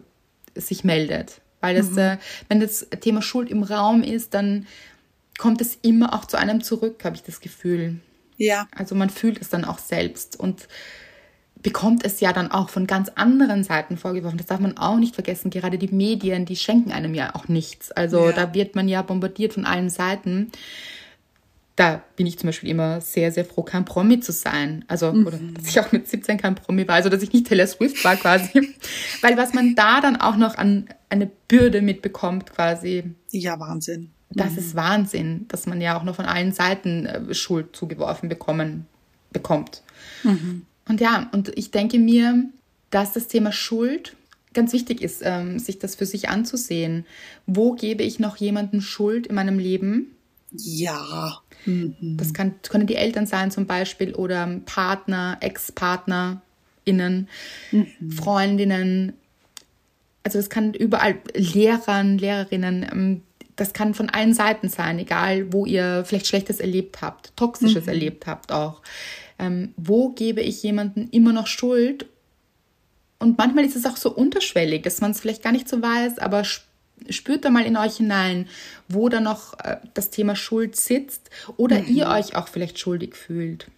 [0.54, 1.40] sich meldet.
[1.60, 1.98] Weil das, mhm.
[1.98, 2.18] äh,
[2.48, 4.66] wenn das Thema Schuld im Raum ist, dann
[5.38, 7.96] kommt es immer auch zu einem zurück, habe ich das Gefühl.
[8.36, 8.68] Ja.
[8.74, 10.68] Also man fühlt es dann auch selbst und
[11.60, 14.38] bekommt es ja dann auch von ganz anderen Seiten vorgeworfen.
[14.38, 15.50] Das darf man auch nicht vergessen.
[15.50, 17.90] Gerade die Medien, die schenken einem ja auch nichts.
[17.90, 18.32] Also ja.
[18.32, 20.52] da wird man ja bombardiert von allen Seiten
[21.78, 24.84] da bin ich zum Beispiel immer sehr, sehr froh, kein Promi zu sein.
[24.88, 25.26] Also, mhm.
[25.26, 28.04] oder dass ich auch mit 17 kein Promi war, also dass ich nicht Taylor Swift
[28.04, 28.74] war quasi.
[29.22, 33.04] Weil was man da dann auch noch an eine Bürde mitbekommt, quasi.
[33.30, 34.10] Ja, Wahnsinn.
[34.30, 34.58] Das mhm.
[34.58, 38.86] ist Wahnsinn, dass man ja auch noch von allen Seiten äh, Schuld zugeworfen bekommen,
[39.30, 39.82] bekommt.
[40.24, 40.66] Mhm.
[40.88, 42.44] Und ja, und ich denke mir,
[42.90, 44.16] dass das Thema Schuld
[44.52, 47.06] ganz wichtig ist, ähm, sich das für sich anzusehen.
[47.46, 50.16] Wo gebe ich noch jemanden Schuld in meinem Leben?
[50.52, 51.40] Ja.
[51.66, 52.16] Mhm.
[52.16, 57.28] Das kann, können die Eltern sein zum Beispiel oder Partner, Ex-PartnerInnen,
[57.70, 58.10] mhm.
[58.10, 59.12] Freundinnen.
[60.22, 63.22] Also das kann überall Lehrern, Lehrerinnen, ähm,
[63.56, 67.88] das kann von allen Seiten sein, egal wo ihr vielleicht Schlechtes erlebt habt, Toxisches mhm.
[67.88, 68.82] erlebt habt auch.
[69.38, 72.06] Ähm, wo gebe ich jemandem immer noch Schuld?
[73.18, 76.20] Und manchmal ist es auch so unterschwellig, dass man es vielleicht gar nicht so weiß,
[76.20, 76.67] aber spürt
[77.40, 78.48] da mal in euch hinein,
[78.88, 81.96] wo da noch äh, das Thema Schuld sitzt oder mhm.
[81.96, 83.68] ihr euch auch vielleicht schuldig fühlt.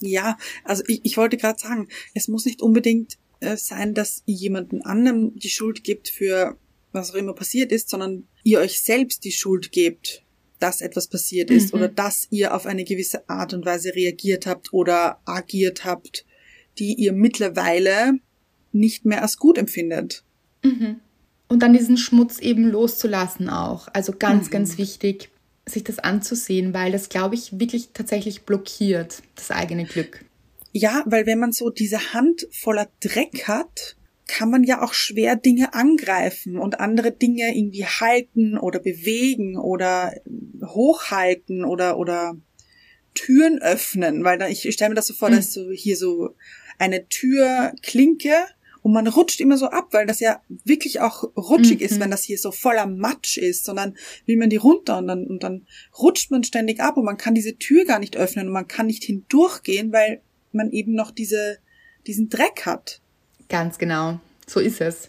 [0.00, 4.34] Ja, also ich, ich wollte gerade sagen, es muss nicht unbedingt äh, sein, dass ihr
[4.34, 6.56] jemanden anderem die Schuld gibt für
[6.92, 10.22] was auch immer passiert ist, sondern ihr euch selbst die Schuld gebt,
[10.60, 11.80] dass etwas passiert ist mhm.
[11.80, 16.24] oder dass ihr auf eine gewisse Art und Weise reagiert habt oder agiert habt,
[16.78, 18.14] die ihr mittlerweile
[18.72, 20.24] nicht mehr als gut empfindet.
[20.62, 21.00] Mhm.
[21.54, 23.86] Und dann diesen Schmutz eben loszulassen auch.
[23.92, 24.50] Also ganz, mhm.
[24.50, 25.30] ganz wichtig,
[25.66, 30.24] sich das anzusehen, weil das, glaube ich, wirklich tatsächlich blockiert, das eigene Glück.
[30.72, 33.94] Ja, weil wenn man so diese Hand voller Dreck hat,
[34.26, 40.12] kann man ja auch schwer Dinge angreifen und andere Dinge irgendwie halten oder bewegen oder
[40.60, 42.36] hochhalten oder, oder
[43.14, 45.36] Türen öffnen, weil da, ich, ich stelle mir das so vor, mhm.
[45.36, 46.34] dass so hier so
[46.80, 48.34] eine Türklinke
[48.84, 51.86] und man rutscht immer so ab, weil das ja wirklich auch rutschig mhm.
[51.86, 55.26] ist, wenn das hier so voller Matsch ist, sondern will man die runter und dann,
[55.26, 55.66] und dann
[55.98, 58.86] rutscht man ständig ab und man kann diese Tür gar nicht öffnen und man kann
[58.86, 60.20] nicht hindurchgehen, weil
[60.52, 61.56] man eben noch diese
[62.06, 63.00] diesen Dreck hat.
[63.48, 64.20] Ganz genau.
[64.46, 65.08] So ist es.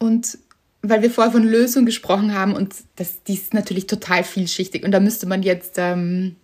[0.00, 0.36] Und
[0.82, 4.90] weil wir vorher von Lösung gesprochen haben und das, die ist natürlich total vielschichtig und
[4.90, 6.34] da müsste man jetzt ähm,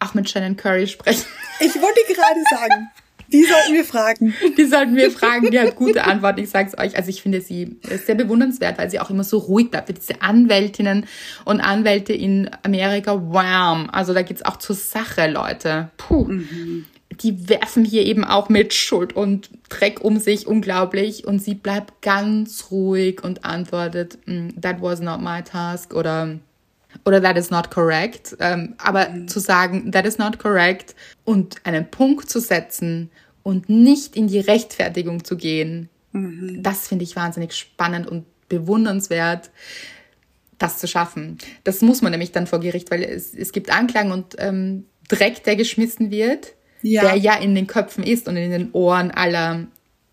[0.00, 1.24] auch mit Shannon Curry sprechen.
[1.60, 2.90] Ich wollte gerade sagen,
[3.32, 4.34] die sollten wir fragen.
[4.56, 6.96] Die sollten wir fragen, die hat gute Antworten, ich sag's euch.
[6.96, 9.88] Also ich finde sie sehr bewundernswert, weil sie auch immer so ruhig bleibt.
[9.96, 11.06] Diese Anwältinnen
[11.44, 13.88] und Anwälte in Amerika, wow.
[13.92, 15.90] Also da geht's auch zur Sache, Leute.
[15.96, 16.24] Puh.
[16.24, 16.86] Mhm
[17.20, 21.26] die werfen hier eben auch mit Schuld und Dreck um sich, unglaublich.
[21.26, 26.38] Und sie bleibt ganz ruhig und antwortet, mm, that was not my task oder,
[27.06, 28.36] oder that is not correct.
[28.40, 29.28] Ähm, aber mhm.
[29.28, 30.94] zu sagen, that is not correct
[31.24, 33.10] und einen Punkt zu setzen
[33.42, 36.62] und nicht in die Rechtfertigung zu gehen, mhm.
[36.62, 39.50] das finde ich wahnsinnig spannend und bewundernswert
[40.58, 41.38] das zu schaffen.
[41.64, 45.44] Das muss man nämlich dann vor Gericht, weil es, es gibt Anklagen und ähm, Dreck,
[45.44, 47.02] der geschmissen wird ja.
[47.02, 49.66] der ja in den Köpfen ist und in den Ohren aller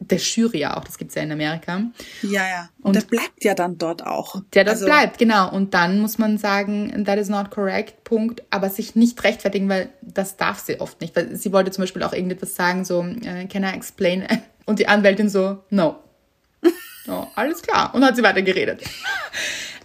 [0.09, 1.81] der Jury ja auch, das gibt's ja in Amerika.
[2.21, 2.69] Ja, ja.
[2.81, 4.41] Und, und der bleibt ja dann dort auch.
[4.53, 5.51] Der das also, bleibt, genau.
[5.51, 8.43] Und dann muss man sagen, that is not correct, Punkt.
[8.49, 11.15] Aber sich nicht rechtfertigen, weil das darf sie oft nicht.
[11.15, 14.27] Weil sie wollte zum Beispiel auch irgendetwas sagen, so, uh, can I explain?
[14.65, 15.97] Und die Anwältin so, no.
[17.07, 17.93] oh, alles klar.
[17.93, 18.81] Und hat sie weiter geredet.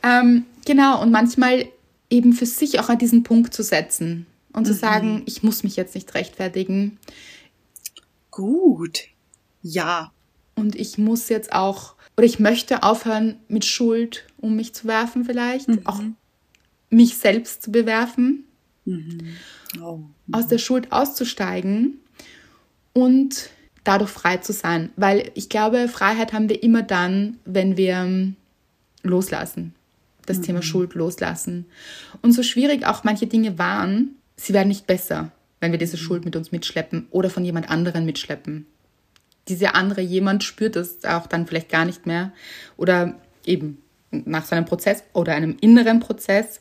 [0.03, 1.03] ähm, genau.
[1.03, 1.67] Und manchmal
[2.11, 4.79] eben für sich auch an diesen Punkt zu setzen und zu mhm.
[4.79, 6.99] sagen, ich muss mich jetzt nicht rechtfertigen.
[8.31, 9.09] Gut.
[9.63, 10.13] Ja.
[10.55, 15.25] Und ich muss jetzt auch, oder ich möchte aufhören, mit Schuld um mich zu werfen
[15.25, 15.81] vielleicht, mhm.
[15.85, 16.01] auch
[16.91, 18.45] mich selbst zu bewerfen,
[18.85, 19.19] mhm.
[19.83, 20.01] Oh.
[20.33, 21.99] aus der Schuld auszusteigen
[22.93, 23.51] und
[23.85, 24.91] dadurch frei zu sein.
[24.97, 28.33] Weil ich glaube, Freiheit haben wir immer dann, wenn wir
[29.03, 29.75] loslassen.
[30.27, 30.65] Das Thema mhm.
[30.65, 31.67] Schuld loslassen.
[32.21, 36.01] Und so schwierig auch manche Dinge waren, sie werden nicht besser, wenn wir diese mhm.
[36.01, 38.67] Schuld mit uns mitschleppen oder von jemand anderen mitschleppen.
[39.49, 42.33] Dieser andere jemand spürt es auch dann vielleicht gar nicht mehr
[42.77, 46.61] oder eben nach seinem Prozess oder einem inneren Prozess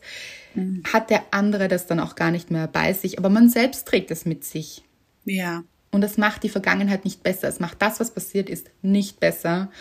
[0.54, 0.84] mhm.
[0.92, 4.12] hat der andere das dann auch gar nicht mehr bei sich, aber man selbst trägt
[4.12, 4.84] es mit sich.
[5.26, 5.64] Ja.
[5.92, 7.48] Und das macht die Vergangenheit nicht besser.
[7.48, 9.72] Es macht das, was passiert ist, nicht besser.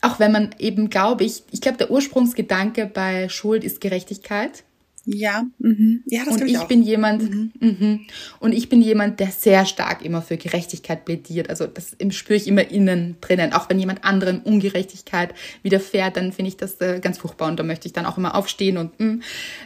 [0.00, 4.64] Auch wenn man eben, glaube ich, ich glaube, der Ursprungsgedanke bei Schuld ist Gerechtigkeit.
[5.06, 6.02] Ja, mhm.
[6.06, 7.52] ja, das und ich, ich bin jemand mhm.
[7.60, 8.00] Mhm.
[8.40, 11.48] und ich bin jemand, der sehr stark immer für Gerechtigkeit plädiert.
[11.48, 13.52] Also das spüre ich immer innen drinnen.
[13.52, 15.32] Auch wenn jemand anderem Ungerechtigkeit
[15.62, 18.34] widerfährt, dann finde ich das äh, ganz furchtbar und da möchte ich dann auch immer
[18.34, 19.18] aufstehen und mh,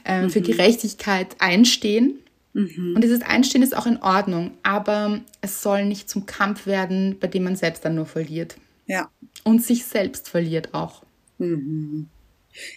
[0.04, 0.44] äh, für mhm.
[0.44, 2.18] Gerechtigkeit einstehen.
[2.52, 2.92] Mhm.
[2.94, 7.28] Und dieses Einstehen ist auch in Ordnung, aber es soll nicht zum Kampf werden, bei
[7.28, 8.56] dem man selbst dann nur verliert.
[8.86, 9.08] Ja.
[9.44, 11.02] Und sich selbst verliert auch.
[11.38, 12.08] Mhm.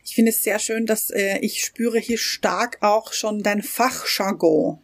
[0.04, 4.80] Ich finde es sehr schön, dass äh, ich spüre hier stark auch schon dein Fachjargon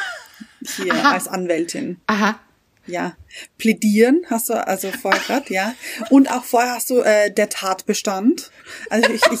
[0.76, 1.12] hier Aha.
[1.12, 2.00] als Anwältin.
[2.06, 2.40] Aha.
[2.86, 3.16] Ja,
[3.56, 5.74] plädieren hast du also vorher gerade, ja.
[6.08, 8.50] Und auch vorher hast du äh, der Tatbestand.
[8.88, 9.40] Also ich, ich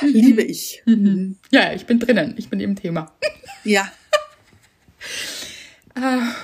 [0.00, 0.82] liebe ich.
[0.86, 1.38] Mhm.
[1.50, 2.34] Ja, ich bin drinnen.
[2.38, 3.12] Ich bin im Thema.
[3.64, 3.92] Ja.
[5.96, 6.34] Ah.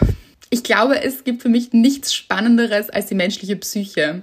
[0.50, 4.22] Ich glaube, es gibt für mich nichts Spannenderes als die menschliche Psyche.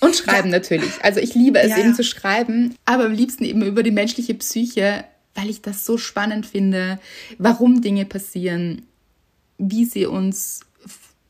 [0.00, 0.58] Und schreiben ja.
[0.58, 0.92] natürlich.
[1.02, 1.94] Also ich liebe es ja, eben ja.
[1.94, 5.04] zu schreiben, aber am liebsten eben über die menschliche Psyche,
[5.34, 6.98] weil ich das so spannend finde,
[7.38, 8.82] warum Dinge passieren,
[9.58, 10.60] wie sie uns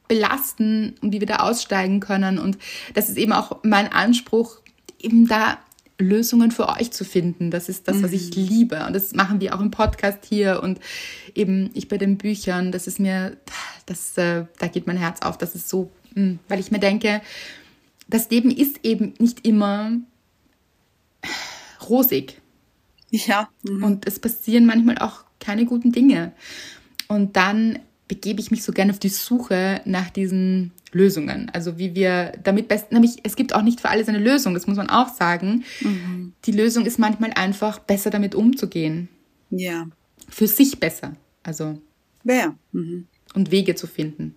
[0.08, 2.38] belasten und wie wir da aussteigen können.
[2.38, 2.58] Und
[2.94, 4.58] das ist eben auch mein Anspruch,
[4.98, 5.58] eben da
[5.98, 7.50] Lösungen für euch zu finden.
[7.50, 8.42] Das ist das, was ich mhm.
[8.42, 8.84] liebe.
[8.86, 10.80] Und das machen wir auch im Podcast hier und
[11.34, 12.72] eben ich bei den Büchern.
[12.72, 13.36] Das ist mir,
[13.86, 15.38] das, äh, da geht mein Herz auf.
[15.38, 17.22] Das ist so, mh, hm, weil ich mir denke,
[18.08, 19.92] das Leben ist eben nicht immer
[21.88, 22.40] rosig.
[23.10, 23.48] Ja.
[23.62, 23.84] Mhm.
[23.84, 26.32] Und es passieren manchmal auch keine guten Dinge.
[27.06, 27.78] Und dann
[28.08, 31.50] begebe ich mich so gerne auf die Suche nach diesen Lösungen.
[31.52, 34.66] Also wie wir damit best, nämlich es gibt auch nicht für alles eine Lösung, das
[34.66, 35.64] muss man auch sagen.
[35.80, 36.32] Mhm.
[36.44, 39.08] Die Lösung ist manchmal einfach besser damit umzugehen.
[39.50, 39.88] Ja.
[40.28, 41.16] Für sich besser.
[41.42, 41.78] Also.
[42.24, 42.56] Ja.
[42.72, 43.06] Mhm.
[43.34, 44.36] Und Wege zu finden.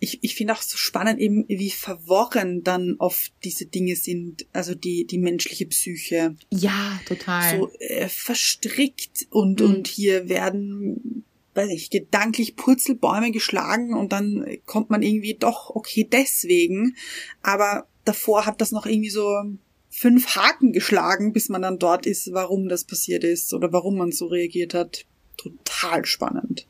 [0.00, 4.76] Ich, ich finde auch so spannend eben, wie verworren dann oft diese Dinge sind, also
[4.76, 6.36] die, die menschliche Psyche.
[6.50, 7.58] Ja, total.
[7.58, 9.66] So äh, verstrickt und, mhm.
[9.66, 11.24] und hier werden
[11.58, 16.94] weiß ich, gedanklich Purzelbäume geschlagen und dann kommt man irgendwie doch, okay, deswegen.
[17.42, 19.42] Aber davor hat das noch irgendwie so
[19.90, 24.12] fünf Haken geschlagen, bis man dann dort ist, warum das passiert ist oder warum man
[24.12, 25.04] so reagiert hat.
[25.36, 26.66] Total spannend.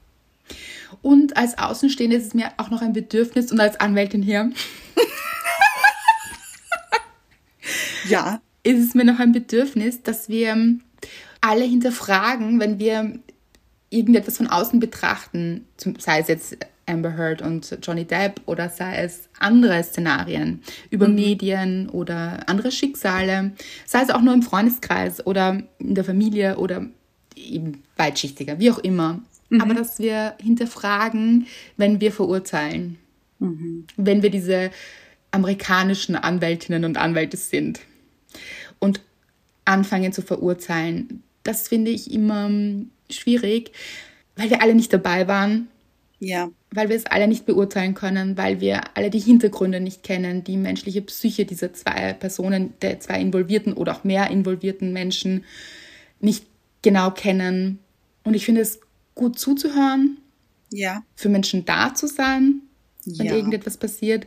[1.02, 4.50] Und als Außenstehende ist es mir auch noch ein Bedürfnis und als Anwältin hier.
[8.08, 8.40] ja.
[8.64, 10.78] Ist es mir noch ein Bedürfnis, dass wir
[11.40, 13.20] alle hinterfragen, wenn wir
[13.90, 15.66] irgendetwas von außen betrachten,
[15.98, 16.56] sei es jetzt
[16.88, 21.14] Amber Heard und Johnny Depp oder sei es andere Szenarien über mhm.
[21.14, 23.52] Medien oder andere Schicksale,
[23.86, 26.86] sei es auch nur im Freundeskreis oder in der Familie oder
[27.36, 29.20] eben weitschichtiger, wie auch immer.
[29.50, 29.60] Mhm.
[29.60, 32.98] Aber dass wir hinterfragen, wenn wir verurteilen,
[33.38, 33.86] mhm.
[33.96, 34.70] wenn wir diese
[35.30, 37.80] amerikanischen Anwältinnen und Anwälte sind
[38.78, 39.00] und
[39.64, 42.50] anfangen zu verurteilen, das finde ich immer
[43.10, 43.72] schwierig,
[44.36, 45.68] weil wir alle nicht dabei waren.
[46.20, 46.50] Ja.
[46.70, 50.56] Weil wir es alle nicht beurteilen können, weil wir alle die Hintergründe nicht kennen, die
[50.56, 55.44] menschliche Psyche dieser zwei Personen, der zwei involvierten oder auch mehr involvierten Menschen
[56.20, 56.46] nicht
[56.82, 57.78] genau kennen.
[58.24, 58.80] Und ich finde es
[59.14, 60.18] gut zuzuhören.
[60.70, 61.02] Ja.
[61.14, 62.62] Für Menschen da zu sein,
[63.04, 63.34] wenn ja.
[63.34, 64.26] irgendetwas passiert.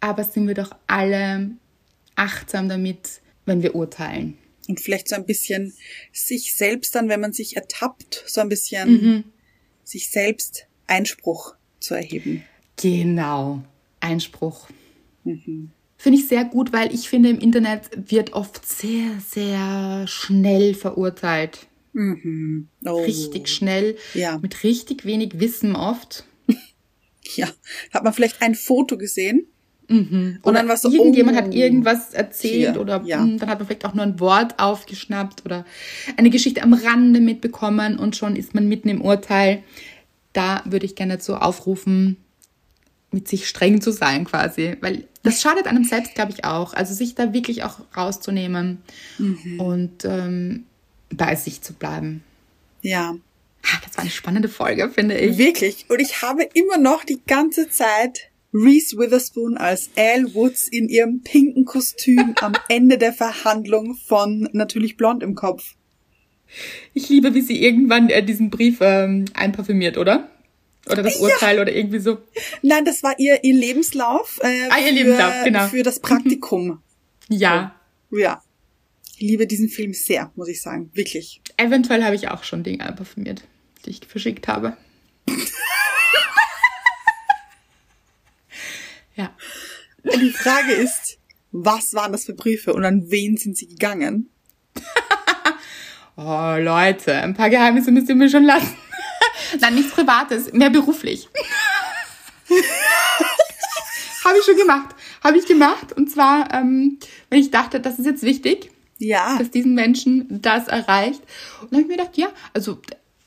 [0.00, 1.50] Aber sind wir doch alle
[2.14, 4.38] achtsam damit, wenn wir urteilen.
[4.68, 5.74] Und vielleicht so ein bisschen
[6.12, 9.24] sich selbst dann, wenn man sich ertappt, so ein bisschen mhm.
[9.82, 12.44] sich selbst Einspruch zu erheben.
[12.76, 13.62] Genau,
[14.00, 14.68] Einspruch.
[15.24, 15.70] Mhm.
[15.96, 21.66] Finde ich sehr gut, weil ich finde, im Internet wird oft sehr, sehr schnell verurteilt.
[21.92, 22.68] Mhm.
[22.84, 23.02] Oh.
[23.02, 24.38] Richtig schnell, ja.
[24.38, 26.24] mit richtig wenig Wissen oft.
[27.36, 27.48] ja,
[27.90, 29.46] hat man vielleicht ein Foto gesehen?
[29.88, 30.38] Mhm.
[30.42, 33.18] Und dann was so, irgendjemand oh, hat irgendwas erzählt hier, oder ja.
[33.18, 35.64] mh, hm, dann hat man vielleicht auch nur ein Wort aufgeschnappt oder
[36.16, 39.62] eine Geschichte am Rande mitbekommen und schon ist man mitten im Urteil.
[40.32, 42.16] Da würde ich gerne dazu aufrufen,
[43.10, 46.74] mit sich streng zu sein quasi, weil das schadet einem selbst, glaube ich, auch.
[46.74, 48.82] Also sich da wirklich auch rauszunehmen
[49.18, 49.60] mhm.
[49.60, 50.64] und ähm,
[51.10, 52.22] bei sich zu bleiben.
[52.82, 53.14] Ja.
[53.84, 55.38] Das war eine spannende Folge, finde ich.
[55.38, 55.86] Wirklich.
[55.88, 61.22] Und ich habe immer noch die ganze Zeit Reese Witherspoon als Al Woods in ihrem
[61.22, 65.74] pinken Kostüm am Ende der Verhandlung von Natürlich Blond im Kopf.
[66.92, 70.28] Ich liebe, wie sie irgendwann äh, diesen Brief ähm, einparfümiert, oder?
[70.88, 71.62] Oder das Urteil ja.
[71.62, 72.18] oder irgendwie so.
[72.62, 74.38] Nein, das war ihr, ihr Lebenslauf.
[74.42, 75.66] Äh, ah, ihr für, Lebenslauf, genau.
[75.66, 76.80] Für das Praktikum.
[77.28, 77.74] ja.
[78.10, 78.40] Ja.
[79.16, 80.90] Ich liebe diesen Film sehr, muss ich sagen.
[80.92, 81.40] Wirklich.
[81.56, 83.44] Eventuell habe ich auch schon Dinge einparfümiert,
[83.84, 84.76] die ich verschickt habe.
[89.14, 89.34] Ja.
[90.02, 91.18] Und die Frage ist,
[91.50, 94.28] was waren das für Briefe und an wen sind sie gegangen?
[96.16, 98.76] oh, Leute, ein paar Geheimnisse müsst ihr mir schon lassen.
[99.60, 101.28] Nein, nichts Privates, mehr beruflich.
[104.24, 104.94] Habe ich schon gemacht.
[105.22, 105.92] Habe ich gemacht.
[105.92, 106.98] Und zwar, ähm,
[107.30, 109.38] wenn ich dachte, das ist jetzt wichtig, ja.
[109.38, 111.20] dass diesen Menschen das erreicht.
[111.60, 112.80] Und dann habe ich mir gedacht, ja, also,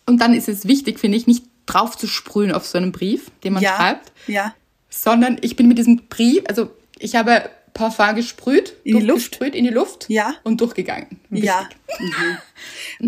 [0.06, 3.30] und dann ist es wichtig, finde ich, nicht drauf zu sprühen auf so einen Brief,
[3.44, 3.76] den man ja.
[3.76, 4.12] schreibt.
[4.28, 4.56] Ja.
[5.04, 9.56] Sondern ich bin mit diesem Brief, also ich habe Parfum gesprüht, in die Luft, gesprüht
[9.56, 10.34] in die Luft ja.
[10.44, 11.20] und durchgegangen.
[11.30, 11.48] Wichtig.
[11.48, 11.70] Ja.
[12.00, 12.38] Mhm.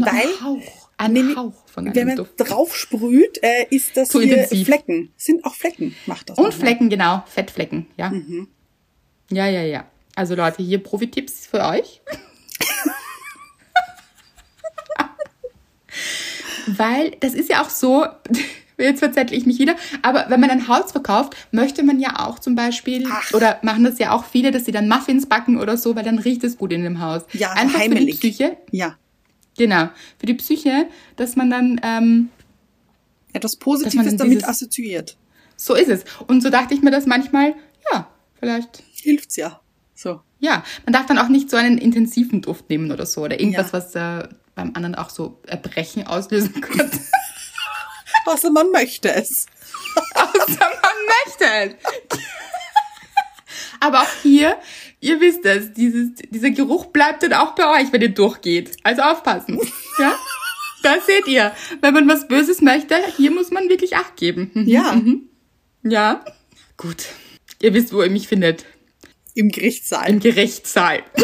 [0.05, 2.33] Weil ein Hauch, ein nee, Hauch von einem wenn man Duft.
[2.37, 4.67] drauf sprüht, äh, ist das Zu hier intensiv.
[4.67, 5.11] Flecken.
[5.17, 6.37] Sind auch Flecken, macht das.
[6.37, 8.11] Und Flecken, genau, Fettflecken, ja.
[8.11, 8.47] Mhm.
[9.31, 9.85] Ja, ja, ja.
[10.15, 12.01] Also Leute, hier Profi-Tipps für euch.
[16.67, 18.05] Weil das ist ja auch so,
[18.83, 22.39] jetzt verzettle ich mich wieder, aber wenn man ein Haus verkauft, möchte man ja auch
[22.39, 23.33] zum Beispiel, Ach.
[23.33, 26.19] oder machen das ja auch viele, dass sie dann Muffins backen oder so, weil dann
[26.19, 27.23] riecht es gut in dem Haus.
[27.33, 28.15] Ja, Einfach heimelig.
[28.15, 28.57] für die Psyche.
[28.71, 28.95] Ja.
[29.57, 32.29] Genau, für die Psyche, dass man dann ähm,
[33.33, 35.17] etwas Positives damit assoziiert.
[35.57, 36.05] So ist es.
[36.27, 37.55] Und so dachte ich mir das manchmal,
[37.91, 38.07] ja,
[38.39, 38.81] vielleicht.
[38.93, 39.59] Hilft's ja.
[39.93, 40.21] So.
[40.39, 43.21] Ja, man darf dann auch nicht so einen intensiven Duft nehmen oder so.
[43.21, 43.73] Oder irgendwas, ja.
[43.73, 46.97] was äh, beim anderen auch so Erbrechen auslösen könnte.
[48.25, 49.45] Außer man möchte es.
[50.15, 51.75] Außer man möchte es.
[53.79, 54.57] Aber auch hier,
[54.99, 58.77] ihr wisst es, dieses, dieser Geruch bleibt dann auch bei euch, wenn ihr durchgeht.
[58.83, 59.59] Also aufpassen.
[59.97, 60.15] Ja?
[60.81, 64.51] Da seht ihr, wenn man was Böses möchte, hier muss man wirklich Acht geben.
[64.53, 64.93] Mhm, ja.
[64.93, 65.29] Mhm.
[65.83, 66.23] Ja.
[66.77, 67.05] Gut.
[67.61, 68.65] Ihr wisst, wo ihr mich findet.
[69.33, 70.09] Im Gerichtssaal.
[70.09, 71.03] Im Gerichtssaal.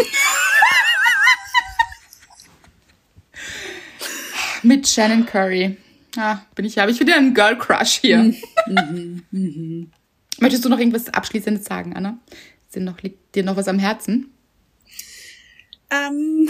[4.64, 5.78] Mit Shannon Curry.
[6.18, 8.18] Ah, bin ich, habe ich wieder einen Girl Crush hier.
[8.68, 9.92] Mhm, mhm, mhm.
[10.40, 12.18] Möchtest du noch irgendwas Abschließendes sagen, Anna?
[12.68, 14.32] Ist noch, liegt dir noch was am Herzen?
[15.92, 16.50] Ähm,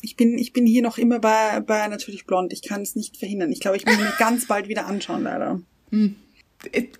[0.00, 2.52] ich bin, ich bin hier noch immer bei, bei natürlich blond.
[2.52, 3.52] Ich kann es nicht verhindern.
[3.52, 5.60] Ich glaube, ich muss mir ganz bald wieder anschauen, leider.
[5.90, 6.16] Hm.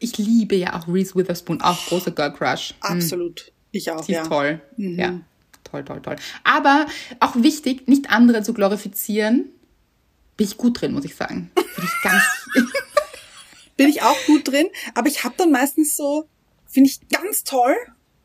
[0.01, 2.75] Ich liebe ja auch Reese Witherspoon, auch großer Girl Crush.
[2.83, 2.99] Hm.
[2.99, 3.53] Absolut.
[3.73, 4.03] Ich auch.
[4.03, 4.27] Sie ist ja.
[4.27, 4.61] toll.
[4.77, 4.99] Mhm.
[4.99, 5.21] Ja.
[5.65, 6.17] Toll, toll, toll.
[6.45, 6.87] Aber
[7.21, 9.47] auch wichtig, nicht andere zu glorifizieren.
[10.37, 11.51] Bin ich gut drin, muss ich sagen.
[11.55, 12.23] Bin ich ganz.
[13.77, 16.29] bin ich auch gut drin, aber ich habe dann meistens so,
[16.67, 17.75] finde ich ganz toll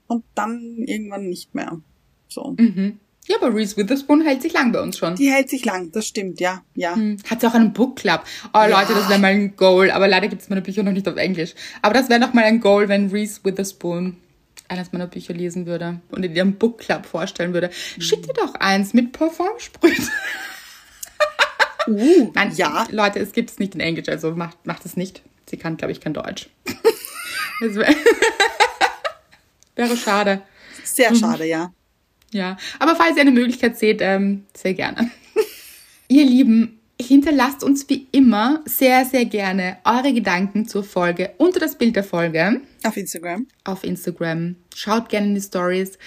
[0.08, 1.80] und dann irgendwann nicht mehr.
[2.28, 2.56] So.
[2.58, 3.00] Mhm.
[3.28, 5.16] Ja, aber Reese Witherspoon hält sich lang bei uns schon.
[5.16, 6.64] Die hält sich lang, das stimmt, ja.
[6.74, 6.96] ja.
[6.96, 7.18] Hm.
[7.30, 8.24] Hat sie auch einen Book Club.
[8.54, 8.68] Oh ja.
[8.68, 9.92] Leute, das wäre mal ein Goal.
[9.92, 11.54] Aber leider gibt es meine Bücher noch nicht auf Englisch.
[11.82, 14.18] Aber das wäre noch mal ein Goal, wenn Reese Witherspoon
[14.68, 17.70] eines meiner Bücher lesen würde und in ihrem Book Club vorstellen würde.
[18.00, 19.96] Schickt ihr doch eins mit Parfumsprühen.
[21.88, 22.88] Uh, Nein, ja.
[22.92, 25.22] Leute, es gibt es nicht in Englisch, also macht, macht es nicht.
[25.50, 26.50] Sie kann, glaube ich, kein Deutsch.
[27.60, 27.96] wäre,
[29.76, 30.42] wäre schade.
[30.84, 31.74] Sehr schade, ja.
[32.32, 35.12] Ja, aber falls ihr eine Möglichkeit seht, ähm, sehr gerne.
[36.08, 41.78] ihr Lieben, hinterlasst uns wie immer sehr, sehr gerne eure Gedanken zur Folge unter das
[41.78, 42.62] Bild der Folge.
[42.84, 43.48] Auf Instagram.
[43.64, 44.56] Auf Instagram.
[44.76, 45.98] Schaut gerne in die Stories.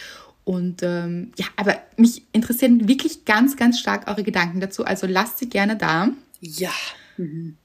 [0.44, 4.84] Und ähm, ja, aber mich interessieren wirklich ganz, ganz stark eure Gedanken dazu.
[4.84, 6.10] Also lasst sie gerne da.
[6.40, 6.72] Ja.
[7.16, 7.56] Mhm.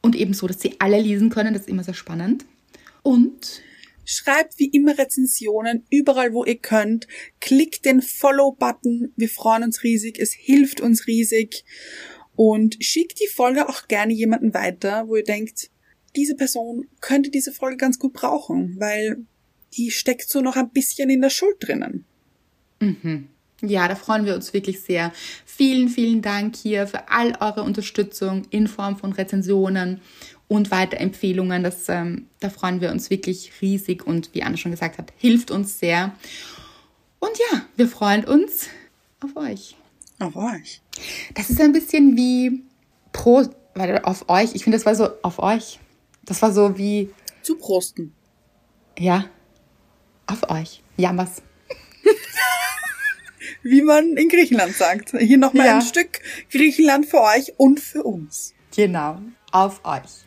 [0.00, 1.52] Und ebenso, dass sie alle lesen können.
[1.52, 2.44] Das ist immer sehr spannend.
[3.02, 3.62] Und
[4.04, 7.08] Schreibt wie immer Rezensionen überall, wo ihr könnt.
[7.40, 9.12] Klickt den Follow-Button.
[9.16, 10.18] Wir freuen uns riesig.
[10.18, 11.64] Es hilft uns riesig.
[12.36, 15.70] Und schickt die Folge auch gerne jemanden weiter, wo ihr denkt,
[16.16, 19.24] diese Person könnte diese Folge ganz gut brauchen, weil
[19.76, 22.04] die steckt so noch ein bisschen in der Schuld drinnen.
[22.84, 23.28] Mhm.
[23.62, 25.12] Ja, da freuen wir uns wirklich sehr.
[25.46, 30.00] Vielen, vielen Dank hier für all eure Unterstützung in Form von Rezensionen
[30.48, 31.62] und Weiterempfehlungen.
[31.62, 35.50] Das, ähm, da freuen wir uns wirklich riesig und wie Anna schon gesagt hat, hilft
[35.50, 36.12] uns sehr.
[37.20, 38.68] Und ja, wir freuen uns
[39.20, 39.76] auf euch.
[40.18, 40.82] Auf euch.
[41.34, 42.64] Das ist ein bisschen wie
[43.12, 43.44] pro,
[44.02, 44.54] auf euch.
[44.54, 45.80] Ich finde, das war so auf euch.
[46.22, 47.10] Das war so wie.
[47.42, 48.14] Zu prosten.
[48.98, 49.24] Ja.
[50.26, 50.82] Auf euch.
[50.96, 51.42] Jammers.
[53.64, 55.12] wie man in Griechenland sagt.
[55.18, 55.74] Hier nochmal ja.
[55.76, 56.20] ein Stück
[56.52, 58.54] Griechenland für euch und für uns.
[58.76, 59.20] Genau.
[59.50, 60.24] Auf euch.